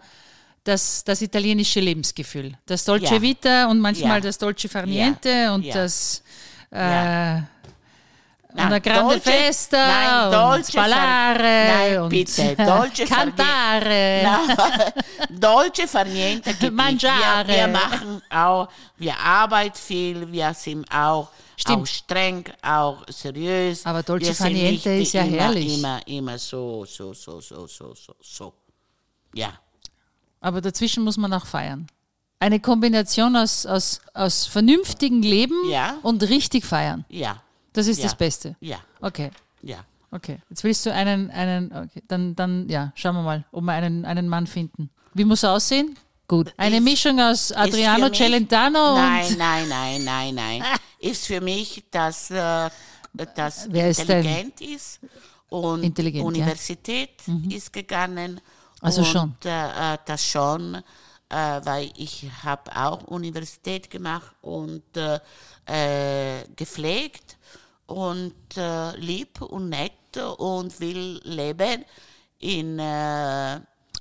das, 0.64 1.02
das 1.04 1.22
italienische 1.22 1.80
Lebensgefühl, 1.80 2.52
das 2.66 2.84
Dolce 2.84 3.14
Ja. 3.14 3.22
Vita 3.22 3.66
und 3.66 3.78
manchmal 3.80 4.16
Ja. 4.18 4.20
das 4.20 4.36
Dolce 4.38 4.68
Farniente 4.68 5.28
Ja. 5.30 5.54
und 5.54 5.66
das 5.74 6.22
äh, 6.72 6.78
Ja. 6.78 7.46
Una 8.66 8.80
grande 8.80 9.14
Dolce- 9.14 9.20
festa 9.30 9.76
nein, 9.86 10.32
Dolce 10.32 10.72
ballare 10.76 11.38
Nein, 11.68 11.98
und 12.00 12.08
bitte, 12.08 12.56
Dolce 12.56 13.06
Farniente. 13.06 13.42
cantare. 13.44 14.22
No, 14.24 15.30
Dolce 15.38 15.86
far 15.86 16.04
niente 16.04 16.52
gibt 16.54 16.72
Mangiare. 16.76 17.46
Wir, 17.46 17.56
wir 17.56 17.68
machen 17.68 18.20
auch, 18.28 18.68
wir 18.98 19.16
arbeiten 19.16 19.76
viel, 19.78 20.32
wir 20.32 20.52
sind 20.54 20.84
auch, 20.92 21.28
Stimmt. 21.60 21.78
auch 21.82 21.86
streng, 21.86 22.44
auch 22.62 23.04
seriös. 23.08 23.84
Aber 23.86 24.02
Dolce 24.02 24.26
wir 24.28 24.34
far 24.34 24.46
sind 24.48 24.54
nicht 24.56 24.84
niente 24.84 24.90
ist 24.90 25.12
ja 25.12 25.22
immer, 25.22 25.36
herrlich. 25.36 25.78
Immer, 25.78 26.06
immer 26.06 26.38
so, 26.38 26.84
so, 26.84 27.12
so, 27.14 27.40
so, 27.40 27.66
so, 27.66 27.94
so, 27.94 28.14
so. 28.20 28.52
Ja. 29.34 29.52
Aber 30.40 30.60
dazwischen 30.60 31.04
muss 31.04 31.16
man 31.16 31.32
auch 31.32 31.46
feiern. 31.46 31.86
Eine 32.38 32.58
Kombination 32.60 33.36
aus, 33.36 33.66
aus, 33.66 34.00
aus 34.14 34.46
vernünftigem 34.46 35.20
Leben 35.22 35.68
Ja. 35.68 35.98
und 36.02 36.22
richtig 36.22 36.64
feiern. 36.64 37.04
Ja, 37.08 37.42
Das 37.72 37.86
ist 37.86 37.98
Ja. 37.98 38.04
das 38.04 38.14
Beste. 38.16 38.56
ja, 38.60 38.78
Okay. 39.00 39.30
ja. 39.62 39.84
Okay, 40.12 40.38
jetzt 40.48 40.64
willst 40.64 40.84
du 40.86 40.92
einen, 40.92 41.30
einen, 41.30 41.70
okay, 41.72 42.02
dann, 42.08 42.34
dann, 42.34 42.68
ja, 42.68 42.90
schauen 42.96 43.14
wir 43.14 43.22
mal, 43.22 43.44
ob 43.52 43.62
wir 43.62 43.72
einen, 43.72 44.04
einen 44.04 44.26
Mann 44.28 44.48
finden. 44.48 44.90
Wie 45.14 45.24
muss 45.24 45.44
er 45.44 45.52
aussehen? 45.52 45.96
Gut. 46.30 46.54
Eine 46.56 46.76
Ist- 46.76 46.84
Mischung 46.84 47.18
aus 47.20 47.50
Adriano 47.50 48.08
mich- 48.08 48.18
Celentano 48.18 48.94
Nein, 48.94 49.26
und. 49.26 49.38
nein, 49.38 49.68
nein, 49.68 50.04
nein, 50.04 50.34
nein. 50.36 50.62
Ist 51.00 51.26
für 51.26 51.40
mich, 51.40 51.82
dass 51.90 52.30
äh, 52.30 52.70
das 53.34 53.66
Wer 53.68 53.90
ist 53.90 53.98
intelligent 54.00 54.60
ist 54.60 55.00
und 55.48 55.82
Intelligent, 55.82 56.22
ja. 56.22 56.28
Universität 56.28 57.16
ist 57.48 57.72
gegangen. 57.72 58.40
Also 58.80 59.00
und, 59.00 59.06
schon. 59.08 59.36
Äh, 59.44 59.94
äh, 59.94 59.98
das 60.04 60.24
schon, 60.24 60.76
äh, 60.76 61.60
weil 61.64 61.90
ich 61.96 62.26
habe 62.44 62.70
auch 62.76 63.02
Universität 63.08 63.90
gemacht 63.90 64.32
und 64.42 64.84
äh, 64.96 65.18
äh, 65.66 66.44
gepflegt 66.54 67.38
und 67.86 68.34
äh, 68.56 68.94
lieb 68.98 69.42
und 69.42 69.68
nett 69.70 70.16
und 70.38 70.78
will 70.78 71.20
leben 71.24 71.84
in 72.38 72.78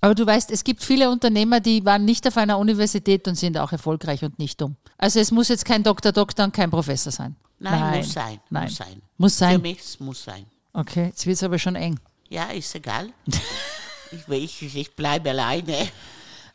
Aber 0.01 0.15
du 0.15 0.25
weißt, 0.25 0.51
es 0.51 0.63
gibt 0.63 0.83
viele 0.83 1.09
Unternehmer, 1.09 1.59
die 1.59 1.83
waren 1.83 2.05
nicht 2.05 2.25
auf 2.27 2.37
einer 2.37 2.57
Universität 2.57 3.27
und 3.27 3.35
sind 3.35 3.57
auch 3.57 3.71
erfolgreich 3.71 4.23
und 4.23 4.39
nicht 4.39 4.59
dumm. 4.61 4.75
Also 4.97 5.19
es 5.19 5.31
muss 5.31 5.49
jetzt 5.49 5.65
kein 5.65 5.83
Doktor, 5.83 6.11
Doktor 6.11 6.45
und 6.45 6.53
kein 6.53 6.69
Professor 6.71 7.11
sein. 7.11 7.35
Nein, 7.59 7.97
muss 7.97 8.13
sein, 8.13 8.39
Nein. 8.49 8.63
muss 8.65 8.75
sein. 8.77 9.01
Muss 9.17 9.33
Für 9.33 9.39
sein. 9.39 9.61
mich 9.61 9.79
es 9.79 9.99
muss 9.99 10.23
sein. 10.23 10.45
Okay, 10.71 11.07
jetzt 11.07 11.25
wird 11.25 11.35
es 11.35 11.43
aber 11.43 11.59
schon 11.59 11.75
eng. 11.75 11.99
Ja, 12.29 12.45
ist 12.45 12.73
egal. 12.75 13.09
ich, 14.29 14.61
ich, 14.61 14.75
ich 14.77 14.95
bleibe 14.95 15.31
alleine. 15.31 15.89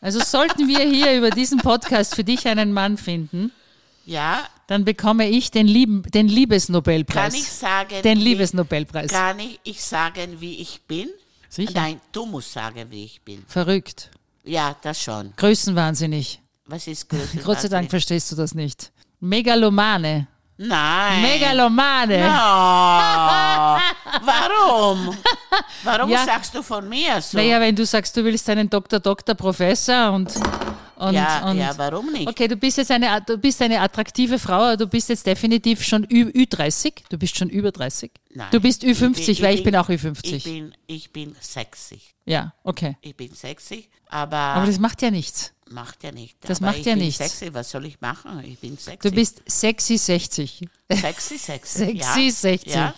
Also 0.00 0.20
sollten 0.20 0.66
wir 0.68 0.80
hier 0.80 1.16
über 1.16 1.30
diesen 1.30 1.58
Podcast 1.58 2.14
für 2.14 2.24
dich 2.24 2.46
einen 2.46 2.72
Mann 2.72 2.96
finden, 2.96 3.52
Ja, 4.06 4.42
dann 4.66 4.84
bekomme 4.86 5.28
ich 5.28 5.50
den, 5.50 5.66
Lieben, 5.66 6.02
den 6.10 6.28
Liebesnobelpreis. 6.28 7.32
kann 7.32 7.34
ich 7.40 7.48
sagen, 7.48 8.02
Den 8.02 8.18
Liebesnobelpreis. 8.18 9.10
kann 9.10 9.38
ich, 9.38 9.60
ich 9.64 9.82
sagen, 9.82 10.40
wie 10.40 10.56
ich 10.60 10.80
bin? 10.88 11.08
Sicher. 11.54 11.72
Nein, 11.74 12.00
du 12.10 12.26
musst 12.26 12.52
sagen, 12.52 12.84
wie 12.90 13.04
ich 13.04 13.20
bin. 13.22 13.44
Verrückt. 13.46 14.10
Ja, 14.42 14.74
das 14.82 15.00
schon. 15.00 15.32
Größenwahnsinnig. 15.36 16.40
Was 16.66 16.86
ist 16.88 17.08
größer? 17.08 17.38
Gott 17.44 17.60
sei 17.60 17.68
Dank 17.68 17.88
verstehst 17.90 18.32
du 18.32 18.36
das 18.36 18.54
nicht. 18.54 18.90
Megalomane. 19.20 20.26
Nein. 20.56 21.22
Megalomane. 21.22 22.18
Oh, 22.26 23.78
warum? 24.24 25.16
Warum 25.84 26.10
Ja. 26.10 26.24
sagst 26.24 26.54
du 26.54 26.62
von 26.62 26.88
mir 26.88 27.20
so? 27.20 27.38
Naja, 27.38 27.60
wenn 27.60 27.74
du 27.76 27.84
sagst, 27.86 28.16
du 28.16 28.24
willst 28.24 28.48
einen 28.50 28.68
Doktor, 28.68 28.98
Doktor, 29.00 29.34
Professor 29.34 30.12
und, 30.12 30.32
Und, 31.08 31.14
ja, 31.14 31.48
und, 31.50 31.58
ja, 31.58 31.72
warum 31.76 32.12
nicht? 32.12 32.28
Okay, 32.28 32.48
du 32.48 32.56
bist 32.56 32.78
jetzt 32.78 32.90
eine, 32.90 33.20
du 33.26 33.36
bist 33.38 33.60
eine 33.62 33.80
attraktive 33.80 34.38
Frau, 34.38 34.54
aber 34.62 34.76
du 34.76 34.86
bist 34.86 35.08
jetzt 35.08 35.26
definitiv 35.26 35.82
schon 35.84 36.04
Ü, 36.04 36.30
Ü30. 36.30 36.92
Du 37.10 37.18
bist 37.18 37.36
schon 37.36 37.48
über 37.50 37.72
30. 37.72 38.10
Nein. 38.34 38.48
Du 38.50 38.60
bist 38.60 38.82
Ü50, 38.84 39.18
Ich 39.28 39.36
bin- 39.38 39.46
weil 39.46 39.54
ich 39.56 39.62
bin 39.64 39.76
auch 39.76 39.88
Ich 39.88 40.00
Ü50. 40.00 40.44
bin, 40.44 40.74
ich 40.86 41.12
bin 41.12 41.36
sexy. 41.40 42.00
ja, 42.26 42.52
okay. 42.62 42.96
Ich 43.00 43.16
bin 43.16 43.32
sexy, 43.34 43.88
aber, 44.08 44.36
Aber 44.36 44.66
das 44.66 44.78
macht 44.78 45.02
ja 45.02 45.10
nichts. 45.10 45.52
macht 45.70 46.02
ja 46.04 46.12
nicht. 46.12 46.36
das 46.42 46.58
aber 46.58 46.66
macht 46.68 46.78
ich 46.80 46.86
ja 46.86 46.94
bin 46.94 47.04
nichts. 47.04 47.18
sexy, 47.18 47.52
was 47.54 47.70
soll 47.70 47.84
ich 47.86 48.00
machen? 48.00 48.42
Ich 48.44 48.58
bin 48.58 48.76
sexy. 48.78 49.08
Du 49.08 49.14
bist 49.14 49.42
sexy 49.46 49.96
60. 49.98 50.68
sexy, 50.90 51.38
sexy. 51.38 51.78
Sexy 51.78 51.96
ja. 51.98 52.30
60. 52.32 52.74
Ja. 52.74 52.94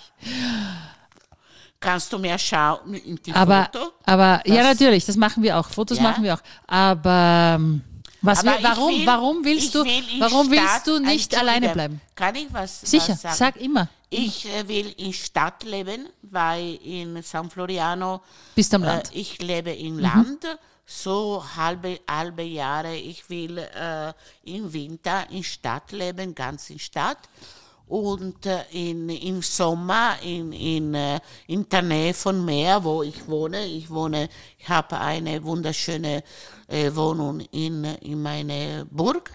Kannst 1.78 2.10
du 2.12 2.18
mir 2.18 2.38
schauen 2.38 2.94
in 2.94 3.16
die 3.16 3.32
Aber, 3.32 3.68
Foto? 3.70 3.92
aber 4.04 4.40
ja, 4.46 4.56
Das- 4.56 4.78
natürlich, 4.80 5.04
das 5.04 5.16
machen 5.16 5.42
wir 5.42 5.58
auch. 5.58 5.68
Fotos 5.68 5.98
Ja. 5.98 6.04
machen 6.04 6.24
wir 6.24 6.34
auch. 6.34 6.40
Aber 6.66 7.56
ähm, 7.60 7.82
was 8.26 8.44
wir, 8.44 8.58
warum, 8.62 8.90
will- 8.94 9.06
warum 9.06 9.44
willst 9.44 9.74
du, 9.74 9.84
warum 10.18 10.50
willst 10.50 10.64
Stadt- 10.64 10.86
du 10.86 10.98
nicht 10.98 11.36
alleine 11.36 11.68
bleiben? 11.70 12.00
Kann 12.14 12.34
ich 12.34 12.52
was, 12.52 12.80
Sicher, 12.82 13.12
was 13.14 13.22
sagen? 13.22 13.36
sag 13.36 13.56
immer. 13.56 13.88
Ich 14.10 14.46
äh, 14.48 14.66
will 14.68 14.92
in 14.98 15.12
Stadt 15.12 15.64
leben, 15.64 16.08
weil 16.22 16.74
in 16.84 17.22
San 17.22 17.50
Floriano 17.50 18.22
Bist 18.54 18.72
am 18.74 18.82
äh, 18.84 18.86
Land. 18.86 19.10
Mhm. 19.12 19.20
ich 19.20 19.38
lebe 19.42 19.72
im 19.72 19.98
Land, 19.98 20.46
so 20.84 21.44
halbe, 21.56 21.98
halbe 22.08 22.42
Jahre. 22.42 22.94
Ich 22.94 23.28
will 23.28 23.58
äh, 23.58 24.12
im 24.44 24.72
Winter 24.72 25.26
in 25.30 25.42
Stadt 25.42 25.90
leben, 25.92 26.34
ganz 26.34 26.70
in 26.70 26.78
Stadt. 26.78 27.18
Und 27.88 28.46
in, 28.72 29.08
im 29.08 29.42
Sommer 29.42 30.16
in, 30.22 30.52
in, 30.52 30.94
äh, 30.94 31.20
in 31.46 31.68
der 31.68 31.82
Nähe 31.82 32.14
von 32.14 32.44
Meer, 32.44 32.82
wo 32.82 33.02
ich 33.02 33.28
wohne. 33.28 33.64
Ich 33.64 33.88
wohne, 33.90 34.28
ich 34.58 34.68
habe 34.68 34.98
eine 34.98 35.44
wunderschöne 35.44 36.24
äh, 36.66 36.94
Wohnung 36.94 37.40
in, 37.52 37.84
in 37.84 38.20
meine 38.20 38.86
Burg. 38.90 39.30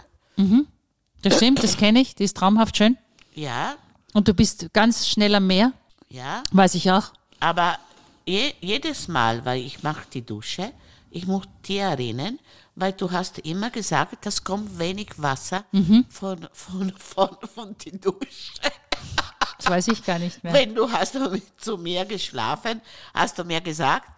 Das 1.22 1.36
stimmt, 1.36 1.62
das 1.62 1.76
kenne 1.76 2.00
ich. 2.00 2.14
Die 2.14 2.24
ist 2.24 2.36
traumhaft 2.36 2.76
schön. 2.76 2.98
Ja, 3.34 3.76
Und 4.12 4.28
du 4.28 4.34
bist 4.34 4.72
ganz 4.74 5.08
schnell 5.08 5.34
am 5.34 5.46
Meer, 5.46 5.72
ja. 6.10 6.42
weiß 6.52 6.74
ich 6.74 6.90
auch. 6.90 7.12
Aber 7.40 7.78
je, 8.26 8.52
jedes 8.60 9.08
Mal, 9.08 9.44
weil 9.44 9.62
ich 9.62 9.82
mache 9.82 10.04
die 10.12 10.22
Dusche, 10.22 10.72
ich 11.10 11.26
muss 11.26 11.44
dir 11.66 11.82
erinnern, 11.84 12.38
weil 12.74 12.92
du 12.92 13.10
hast 13.10 13.38
immer 13.40 13.70
gesagt, 13.70 14.24
das 14.24 14.44
kommt 14.44 14.78
wenig 14.78 15.10
Wasser 15.16 15.64
von, 16.08 16.48
von, 16.52 16.92
von, 16.98 17.36
von 17.54 17.76
der 17.84 17.92
Dusche. 17.98 18.52
Das 19.58 19.70
weiß 19.70 19.88
ich 19.88 20.04
gar 20.04 20.18
nicht 20.18 20.42
mehr. 20.42 20.52
Wenn 20.52 20.74
du 20.74 20.90
hast 20.90 21.16
zu 21.58 21.78
mir 21.78 22.04
geschlafen, 22.04 22.80
hast 23.14 23.38
du 23.38 23.44
mir 23.44 23.60
gesagt, 23.60 24.08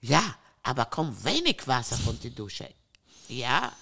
ja, 0.00 0.22
aber 0.62 0.86
kommt 0.86 1.24
wenig 1.24 1.66
Wasser 1.66 1.96
von 1.96 2.18
der 2.20 2.30
Dusche. 2.30 2.68
Ja, 3.28 3.72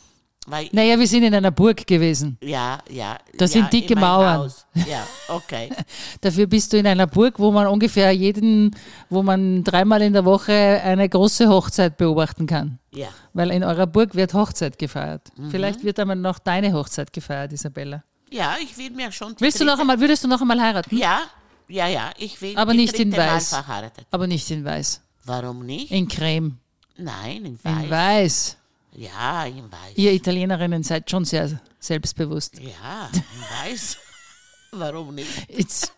weil, 0.46 0.68
Naja, 0.72 0.98
wir 0.98 1.06
sind 1.06 1.22
in 1.24 1.34
einer 1.34 1.50
Burg 1.50 1.86
gewesen. 1.86 2.38
ja, 2.42 2.78
ja. 2.88 3.18
Das 3.36 3.52
ja, 3.54 3.60
sind 3.62 3.72
dicke 3.72 3.94
Mauern. 3.96 4.38
Haus. 4.38 4.66
Ja, 4.74 5.06
okay. 5.28 5.70
Dafür 6.20 6.46
bist 6.46 6.72
du 6.72 6.78
in 6.78 6.86
einer 6.86 7.06
Burg, 7.06 7.38
wo 7.38 7.50
man 7.50 7.66
ungefähr 7.66 8.12
jeden, 8.12 8.74
wo 9.10 9.22
man 9.22 9.62
dreimal 9.64 10.00
in 10.02 10.12
der 10.12 10.24
Woche 10.24 10.52
eine 10.84 11.08
große 11.08 11.48
Hochzeit 11.48 11.96
beobachten 11.96 12.46
kann. 12.46 12.78
Ja. 12.92 13.08
Weil 13.34 13.50
in 13.50 13.62
eurer 13.64 13.86
Burg 13.86 14.14
wird 14.14 14.32
Hochzeit 14.34 14.78
gefeiert. 14.78 15.22
Mhm. 15.36 15.50
Vielleicht 15.50 15.84
wird 15.84 15.98
einmal 16.00 16.16
noch 16.16 16.38
deine 16.38 16.72
Hochzeit 16.72 17.12
gefeiert, 17.12 17.52
Isabella. 17.52 18.02
ja, 18.30 18.56
ich 18.62 18.76
will 18.78 18.90
mir 18.90 19.12
schon 19.12 19.34
Willst 19.38 19.60
du 19.60 19.64
noch 19.64 19.78
einmal, 19.78 20.00
würdest 20.00 20.24
du 20.24 20.28
noch 20.28 20.40
einmal 20.40 20.60
heiraten? 20.60 20.96
Ja, 20.96 21.20
ja, 21.68 21.88
ja, 21.88 22.10
ich 22.16 22.40
will 22.40 22.56
Aber 22.56 22.72
nicht 22.74 22.94
in 22.98 23.10
dritte 23.10 23.22
Mal 23.26 23.34
Weiß. 23.36 23.48
verheiratet. 23.50 24.06
Aber 24.12 24.26
nicht 24.26 24.50
in 24.50 24.64
weiß. 24.64 25.00
Warum 25.24 25.66
nicht? 25.66 25.90
In 25.90 26.06
Creme. 26.08 26.58
Nein, 26.96 27.44
in 27.44 27.58
In 27.64 27.90
Weiß. 27.90 28.56
Ja, 28.96 29.44
in 29.44 29.70
Weiß. 29.70 29.92
Ihr 29.96 30.12
Italienerinnen 30.12 30.82
seid 30.82 31.10
schon 31.10 31.24
sehr 31.24 31.60
selbstbewusst. 31.78 32.58
Ja, 32.60 33.08
in 33.12 33.70
Weiß. 33.70 33.98
Warum 34.72 35.14
nicht? 35.14 35.28
Jetzt. 35.50 35.92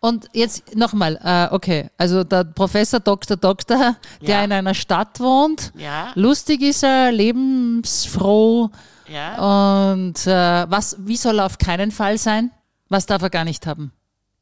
Und 0.00 0.26
jetzt 0.32 0.74
nochmal, 0.74 1.18
äh, 1.22 1.54
okay, 1.54 1.88
also 1.96 2.24
der 2.24 2.44
Professor 2.44 2.98
Dr. 3.00 3.36
Doktor, 3.36 3.96
der 4.20 4.28
Ja. 4.28 4.44
in 4.44 4.52
einer 4.52 4.74
Stadt 4.74 5.20
wohnt, 5.20 5.72
Ja, 5.76 6.10
lustig 6.14 6.60
ist 6.62 6.82
er, 6.82 7.12
lebensfroh 7.12 8.70
ja. 9.08 9.92
und 9.92 10.26
äh, 10.26 10.70
was, 10.70 10.96
wie 10.98 11.16
soll 11.16 11.38
er 11.38 11.46
auf 11.46 11.58
keinen 11.58 11.90
Fall 11.92 12.18
sein? 12.18 12.50
Was 12.88 13.06
darf 13.06 13.22
er 13.22 13.30
gar 13.30 13.44
nicht 13.44 13.66
haben? 13.66 13.92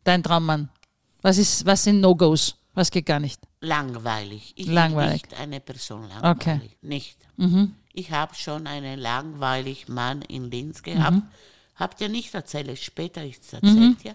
Dein 0.05 0.23
Traummann. 0.23 0.71
Was, 1.23 1.37
ist, 1.39 1.67
was 1.67 1.85
sind 1.85 2.01
No-Gos? 2.01 2.57
Was 2.75 2.91
geht 2.91 3.07
gar 3.07 3.21
nicht? 3.21 3.41
Langweilig. 3.61 4.53
Ich 4.57 4.67
Langweilig. 4.67 5.23
bin 5.23 5.31
nicht 5.31 5.41
eine 5.41 5.61
Person 5.61 6.09
langweilig. 6.09 6.37
Okay. 6.37 6.61
Nicht. 6.83 7.19
Mhm. 7.37 7.75
Ich 7.93 8.11
habe 8.13 8.35
schon 8.35 8.67
einen 8.67 8.99
langweiligen 8.99 9.93
Mann 9.93 10.23
in 10.23 10.51
Linz 10.51 10.83
gehabt. 10.83 11.17
Mhm. 11.17 11.23
Habt 11.75 12.01
ihr 12.01 12.09
nicht 12.09 12.33
erzählt? 12.35 12.79
Später 12.79 13.25
ist 13.25 13.43
es 13.45 13.53
erzählt, 13.55 14.03
ja. 14.05 14.13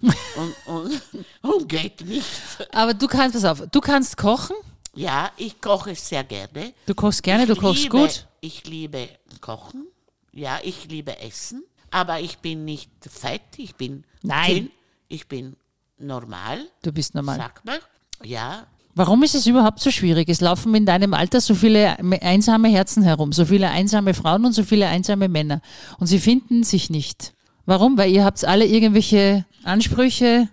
Und, 0.00 0.54
und, 0.66 1.02
und 1.42 1.68
geht 1.68 2.00
nicht. 2.02 2.26
Aber 2.72 2.94
du 2.94 3.06
kannst, 3.08 3.34
pass 3.34 3.44
auf, 3.44 3.66
du 3.70 3.80
kannst 3.80 4.16
kochen, 4.16 4.56
Ja, 4.94 5.30
ich 5.36 5.60
koche 5.60 5.94
sehr 5.94 6.24
gerne. 6.24 6.74
du 6.86 6.94
kochst 6.94 7.22
gerne, 7.22 7.46
du 7.46 7.54
Ich 7.54 7.58
kochst 7.60 7.82
liebe, 7.84 7.96
gut. 7.98 8.26
Ich 8.40 8.64
liebe 8.66 9.08
Kochen. 9.40 9.86
Ja, 10.32 10.60
ich 10.62 10.84
liebe 10.88 11.18
Essen. 11.20 11.64
Aber 11.90 12.20
ich 12.20 12.38
bin 12.38 12.64
nicht 12.64 12.90
fett. 13.00 13.40
Ich 13.56 13.74
bin 13.74 14.04
Nein. 14.22 14.54
dünn. 14.54 14.70
Ich 15.08 15.26
bin 15.26 15.56
normal. 15.98 16.66
Du 16.82 16.92
bist 16.92 17.14
normal. 17.14 17.36
Sag 17.36 17.64
mal. 17.64 17.78
Ja. 18.24 18.66
Warum 18.94 19.22
ist 19.22 19.34
es 19.34 19.46
überhaupt 19.46 19.80
so 19.80 19.90
schwierig? 19.90 20.28
Es 20.28 20.40
laufen 20.40 20.74
in 20.74 20.84
deinem 20.84 21.14
Alter 21.14 21.40
so 21.40 21.54
viele 21.54 21.96
einsame 22.20 22.68
Herzen 22.68 23.04
herum, 23.04 23.32
so 23.32 23.44
viele 23.44 23.70
einsame 23.70 24.12
Frauen 24.12 24.44
und 24.44 24.52
so 24.52 24.64
viele 24.64 24.88
einsame 24.88 25.28
Männer. 25.28 25.60
Und 25.98 26.08
sie 26.08 26.18
finden 26.18 26.64
sich 26.64 26.90
nicht. 26.90 27.32
Warum? 27.64 27.96
Weil 27.96 28.10
ihr 28.10 28.24
habt 28.24 28.44
alle 28.44 28.64
irgendwelche 28.66 29.44
Ansprüche. 29.62 30.48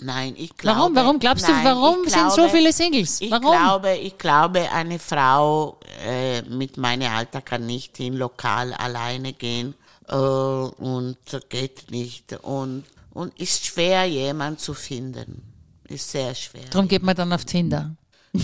Nein, 0.00 0.34
ich 0.36 0.56
glaube. 0.56 0.78
Warum? 0.78 0.96
Warum 0.96 1.18
glaubst 1.18 1.46
nein, 1.48 1.62
du, 1.62 1.70
warum 1.70 1.96
ich 2.06 2.12
sind 2.12 2.30
so 2.30 2.36
glaube- 2.36 2.50
viele 2.50 2.72
Singles? 2.72 3.20
Ich 3.20 3.30
Warum? 3.30 3.52
glaube, 3.52 3.94
ich 3.96 4.16
glaube, 4.18 4.70
eine 4.72 4.98
Frau 4.98 5.78
äh, 6.06 6.42
mit 6.42 6.76
meinem 6.78 7.12
Alter 7.12 7.42
kann 7.42 7.66
nicht 7.66 8.00
in 8.00 8.14
Lokal 8.14 8.72
alleine 8.72 9.32
gehen 9.34 9.74
äh, 10.08 10.14
und 10.14 11.16
geht 11.48 11.90
nicht 11.90 12.32
und 12.42 12.84
und 13.14 13.38
ist 13.40 13.64
schwer, 13.64 14.04
jemanden 14.04 14.58
zu 14.58 14.74
finden. 14.74 15.42
Ist 15.88 16.10
sehr 16.10 16.34
schwer. 16.34 16.64
Darum 16.70 16.88
geht 16.88 17.02
man 17.02 17.14
dann 17.16 17.32
auf 17.32 17.44
Tinder. 17.44 17.94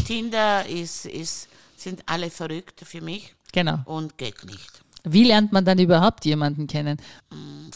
Tinder 0.07 0.65
ist, 0.67 1.07
ist, 1.07 1.49
sind 1.77 2.03
alle 2.07 2.31
verrückt 2.31 2.81
für 2.85 3.01
mich 3.01 3.35
Genau. 3.53 3.79
und 3.87 4.17
geht 4.17 4.45
nicht. 4.45 4.71
Wie 5.05 5.25
lernt 5.25 5.51
man 5.53 5.65
dann 5.65 5.79
überhaupt 5.79 6.25
jemanden 6.27 6.67
kennen? 6.67 7.01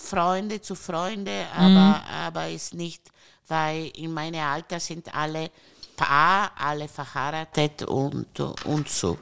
Freunde 0.01 0.61
zu 0.61 0.75
Freunde, 0.75 1.47
Mhm. 1.57 1.61
aber, 1.77 2.05
aber 2.07 2.49
ist 2.51 2.75
nicht, 2.75 3.03
weil 3.49 3.87
in 3.97 4.13
meinem 4.13 4.41
Alter 4.45 4.79
sind 4.79 5.13
alle 5.15 5.51
Paar, 5.97 6.53
alle 6.57 6.87
verheiratet 6.89 7.83
und, 7.85 8.39
und 8.41 8.89
so. 8.89 9.17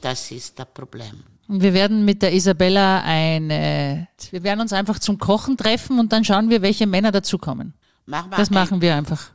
Das 0.00 0.30
ist 0.32 0.58
das 0.58 0.66
Problem. 0.74 1.22
Und 1.52 1.62
wir 1.62 1.74
werden 1.74 2.06
mit 2.06 2.22
der 2.22 2.32
Isabella 2.32 3.02
eine, 3.02 4.08
wir 4.30 4.42
werden 4.42 4.60
uns 4.62 4.72
einfach 4.72 4.98
zum 4.98 5.18
Kochen 5.18 5.58
treffen 5.58 5.98
und 5.98 6.10
dann 6.10 6.24
schauen 6.24 6.48
wir, 6.48 6.62
welche 6.62 6.86
Männer 6.86 7.12
dazukommen. 7.12 7.74
Mach 8.06 8.26
mal 8.26 8.38
Das 8.38 8.48
machen 8.48 8.80
wir 8.80 8.94
einfach. 8.96 9.30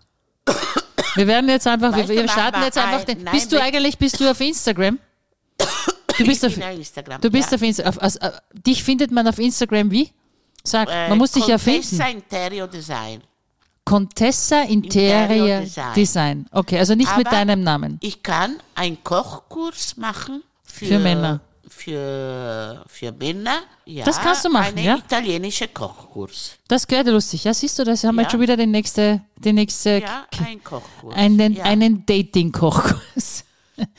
Wir 1.14 1.28
werden 1.28 1.48
jetzt 1.48 1.68
einfach, 1.68 1.92
Weißt 1.96 2.10
wir, 2.10 2.16
wir 2.24 2.28
starten 2.28 2.64
jetzt 2.64 2.78
einfach 2.80 3.02
ein- 3.02 3.06
den. 3.06 3.24
nein, 3.24 3.34
bist 3.36 3.52
du 3.52 3.62
eigentlich, 3.62 4.00
bist 4.00 4.20
du 4.20 4.30
auf 4.32 4.42
Instagram? 4.42 4.98
Du 6.18 6.26
bist 6.26 6.44
Ich 6.44 6.50
auf, 6.50 6.56
bin 6.56 6.64
auf 6.64 6.76
Instagram. 6.76 7.22
du 7.22 7.30
bist 7.30 7.52
ja. 7.52 7.56
auf 7.56 7.62
Instagram. 7.62 8.00
Also, 8.00 8.20
äh, 8.20 8.32
dich 8.66 8.84
findet 8.84 9.12
man 9.12 9.28
auf 9.28 9.38
Instagram 9.38 9.92
wie? 9.92 10.10
Sag, 10.64 10.90
Äh, 10.90 11.10
man 11.10 11.20
muss 11.20 11.34
dich 11.34 11.46
ja 11.46 11.58
Contessa 11.60 12.04
finden. 12.06 12.18
Interior 12.24 12.68
Design. 12.68 13.22
Contessa 13.86 14.64
Interior 14.64 15.22
Interior 15.22 15.60
Design. 15.62 15.94
Design. 15.94 16.46
Okay, 16.52 16.80
also 16.80 16.96
nicht 16.96 17.16
mit 17.16 17.28
Aber 17.28 17.36
deinem 17.36 17.62
Namen. 17.62 18.00
Ich 18.02 18.24
kann 18.24 18.56
einen 18.74 19.04
Kochkurs 19.04 19.98
machen 19.98 20.42
für, 20.64 20.86
Für 20.88 20.98
Männer. 21.00 21.42
Für, 21.70 22.84
für 22.88 23.12
Männer. 23.12 23.60
Ja, 23.86 24.06
Das 24.06 24.20
kannst 24.20 24.46
du 24.46 24.50
machen, 24.50 24.76
einen 24.78 24.86
ja? 24.86 24.96
italienischen 24.98 25.74
Kochkurs. 25.74 26.58
Das 26.68 26.88
gehört 26.88 27.08
lustig. 27.08 27.44
Ja, 27.44 27.54
siehst 27.54 27.78
du, 27.80 27.84
das 27.84 28.04
haben 28.04 28.16
wir 28.16 28.22
Ja. 28.22 28.26
jetzt 28.26 28.32
schon 28.32 28.42
wieder 28.42 28.58
den 28.58 28.72
nächste, 28.72 29.22
die 29.38 29.54
nächste, 29.54 30.00
Ja, 30.02 30.26
ein 30.46 30.64
Kochkurs. 30.64 31.16
einen, 31.16 31.54
ja, 31.56 31.64
einen 31.66 32.06
Dating-Kochkurs. 32.06 33.44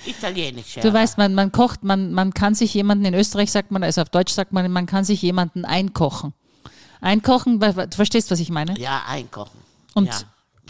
italienischer. 0.07 0.81
Du 0.81 0.93
weißt, 0.93 1.19
man, 1.19 1.35
man 1.35 1.53
kocht, 1.53 1.85
man, 1.85 2.13
man 2.13 2.35
kann 2.35 2.55
sich 2.55 2.75
jemanden, 2.75 3.05
in 3.05 3.15
Österreich 3.15 3.51
sagt 3.53 3.71
man, 3.71 3.83
also 3.85 4.03
auf 4.03 4.09
Deutsch 4.09 4.33
sagt 4.33 4.53
man, 4.53 4.71
man 4.73 4.87
kann 4.87 5.05
sich 5.05 5.23
jemanden 5.23 5.65
einkochen. 5.65 6.33
Einkochen, 7.01 7.61
du 7.61 7.73
verstehst, 7.93 8.31
was 8.31 8.41
ich 8.41 8.51
meine? 8.51 8.79
Ja, 8.79 9.03
einkochen. 9.07 9.61
Und- 9.95 10.07
ja, 10.09 10.21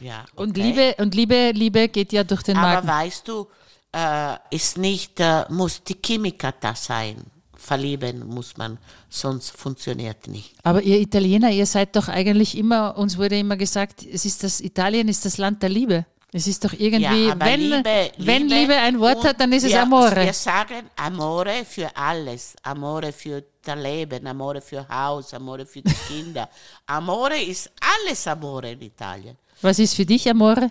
ja, 0.03 0.25
Und 0.35 0.51
okay. 0.51 0.63
Liebe, 0.63 0.95
und 0.99 1.15
Liebe, 1.15 1.53
Liebe 1.55 1.89
geht 1.89 2.13
ja 2.13 2.23
durch 2.25 2.43
den 2.43 2.57
Aber 2.59 2.75
Magen. 2.75 2.89
weißt 2.89 3.27
du, 3.29 3.47
äh, 3.92 4.37
ist 4.51 4.79
nicht, 4.79 5.20
äh, 5.20 5.44
muss 5.48 5.83
die 5.83 5.96
Chemiker 6.05 6.53
da 6.59 6.74
sein. 6.74 7.16
Verlieben 7.57 8.27
muss 8.27 8.57
man, 8.57 8.79
sonst 9.09 9.51
funktioniert 9.51 10.29
nicht. 10.29 10.55
Aber 10.62 10.81
ihr 10.81 11.01
Italiener, 11.01 11.51
ihr 11.51 11.66
seid 11.66 11.96
doch 11.96 12.09
eigentlich 12.09 12.57
immer, 12.57 12.96
uns 12.96 13.18
wurde 13.18 13.38
immer 13.38 13.57
gesagt, 13.57 14.05
es 14.05 14.24
ist 14.24 14.44
das, 14.44 14.61
Italien 14.61 15.09
ist 15.09 15.24
das 15.24 15.38
Land 15.38 15.62
der 15.62 15.70
Liebe. 15.70 16.07
Es 16.31 16.46
ist 16.46 16.62
doch 16.62 16.74
irgendwie, 16.74 17.27
Ja, 17.29 17.40
wenn, 17.40 17.61
Liebe, 17.61 18.11
wenn 18.18 18.48
Liebe 18.48 18.74
ein 18.74 19.01
Wort 19.01 19.24
hat, 19.24 19.40
dann 19.40 19.51
ist 19.53 19.64
es 19.64 19.72
wir, 19.72 19.83
Amore. 19.83 20.24
Wir 20.24 20.33
sagen 20.35 20.90
Amore 20.94 21.64
für 21.64 21.90
alles. 21.96 22.55
Amore 22.62 23.12
für 23.12 23.42
das 23.64 23.79
Leben, 23.79 24.27
Amore 24.27 24.61
für 24.61 24.87
Haus, 24.88 25.33
Amore 25.33 25.64
für 25.64 25.81
die 25.81 25.94
Kinder. 26.07 26.48
Amore 26.87 27.42
ist 27.42 27.70
alles 27.81 28.27
Amore 28.27 28.72
in 28.72 28.83
Italien. 28.83 29.38
Was 29.62 29.79
ist 29.79 29.94
für 29.94 30.05
dich 30.05 30.29
Amore? 30.29 30.70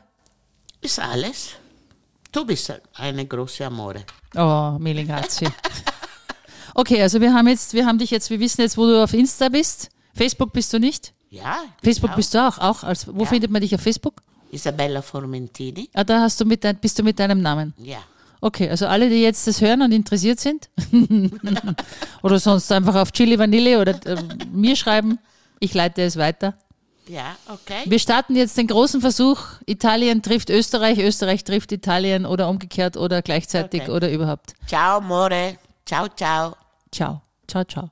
Ist 0.80 1.00
alles. 1.00 1.54
Du 2.38 2.46
bist 2.46 2.72
eine 2.94 3.26
große 3.26 3.66
Amore. 3.66 4.04
Oh, 4.36 4.78
Mili, 4.80 5.04
grazie. 5.06 5.48
Okay, 6.76 7.02
also 7.02 7.20
wir 7.20 7.34
haben 7.34 7.48
jetzt, 7.48 7.74
wir 7.74 7.88
haben 7.88 7.98
dich 7.98 8.12
jetzt, 8.12 8.30
wir 8.30 8.40
wissen 8.40 8.62
jetzt, 8.62 8.78
wo 8.78 8.86
du 8.86 9.04
auf 9.04 9.12
Insta 9.16 9.50
bist. 9.50 9.90
Facebook 10.14 10.54
bist 10.54 10.72
du 10.72 10.78
nicht? 10.78 11.12
Ja, 11.32 11.64
Facebook 11.84 12.12
auch. 12.12 12.16
bist 12.16 12.36
du 12.36 12.48
auch. 12.48 12.60
auch 12.60 12.84
als, 12.84 13.08
wo 13.08 13.24
Ja. 13.24 13.26
findet 13.26 13.50
man 13.50 13.64
dich 13.64 13.74
auf 13.74 13.82
Facebook? 13.82 14.22
Isabella 14.52 15.02
Formentini. 15.02 15.90
Ah, 15.96 16.04
da 16.04 16.22
hast 16.22 16.40
du 16.40 16.46
mit 16.46 16.64
dein, 16.64 16.76
bist 16.78 17.00
du 17.00 17.02
mit 17.04 17.18
deinem 17.18 17.42
Namen. 17.42 17.74
Ja. 17.80 17.98
Okay, 18.40 18.70
also 18.70 18.86
alle, 18.86 19.10
die 19.10 19.24
jetzt 19.24 19.48
das 19.48 19.60
hören 19.60 19.82
und 19.82 19.92
interessiert 19.92 20.40
sind 20.40 20.70
oder 22.22 22.38
sonst 22.38 22.72
einfach 22.72 22.94
auf 22.94 23.12
Chili 23.12 23.40
Vanille 23.40 23.82
oder 23.82 23.96
äh, 24.06 24.16
mir 24.54 24.76
schreiben, 24.76 25.18
ich 25.60 25.74
leite 25.74 26.04
es 26.04 26.16
weiter. 26.16 26.54
Ja, 27.08 27.36
okay. 27.48 27.84
Wir 27.86 28.00
starten 28.00 28.36
jetzt 28.36 28.58
den 28.58 28.68
großen 28.68 29.02
Versuch, 29.02 29.40
Italien 29.66 30.22
trifft 30.22 30.50
Österreich, 30.50 31.00
Österreich 31.00 31.44
trifft 31.44 31.72
Italien 31.72 32.26
oder 32.26 32.50
umgekehrt 32.50 32.98
oder 32.98 33.22
gleichzeitig 33.22 33.84
Okay. 33.84 33.92
oder 33.92 34.12
überhaupt. 34.12 34.54
Ciao, 34.68 34.98
Amore. 34.98 35.58
Ciao, 35.86 36.08
ciao. 36.10 36.56
Ciao. 36.92 37.22
Ciao, 37.48 37.64
ciao. 37.64 37.90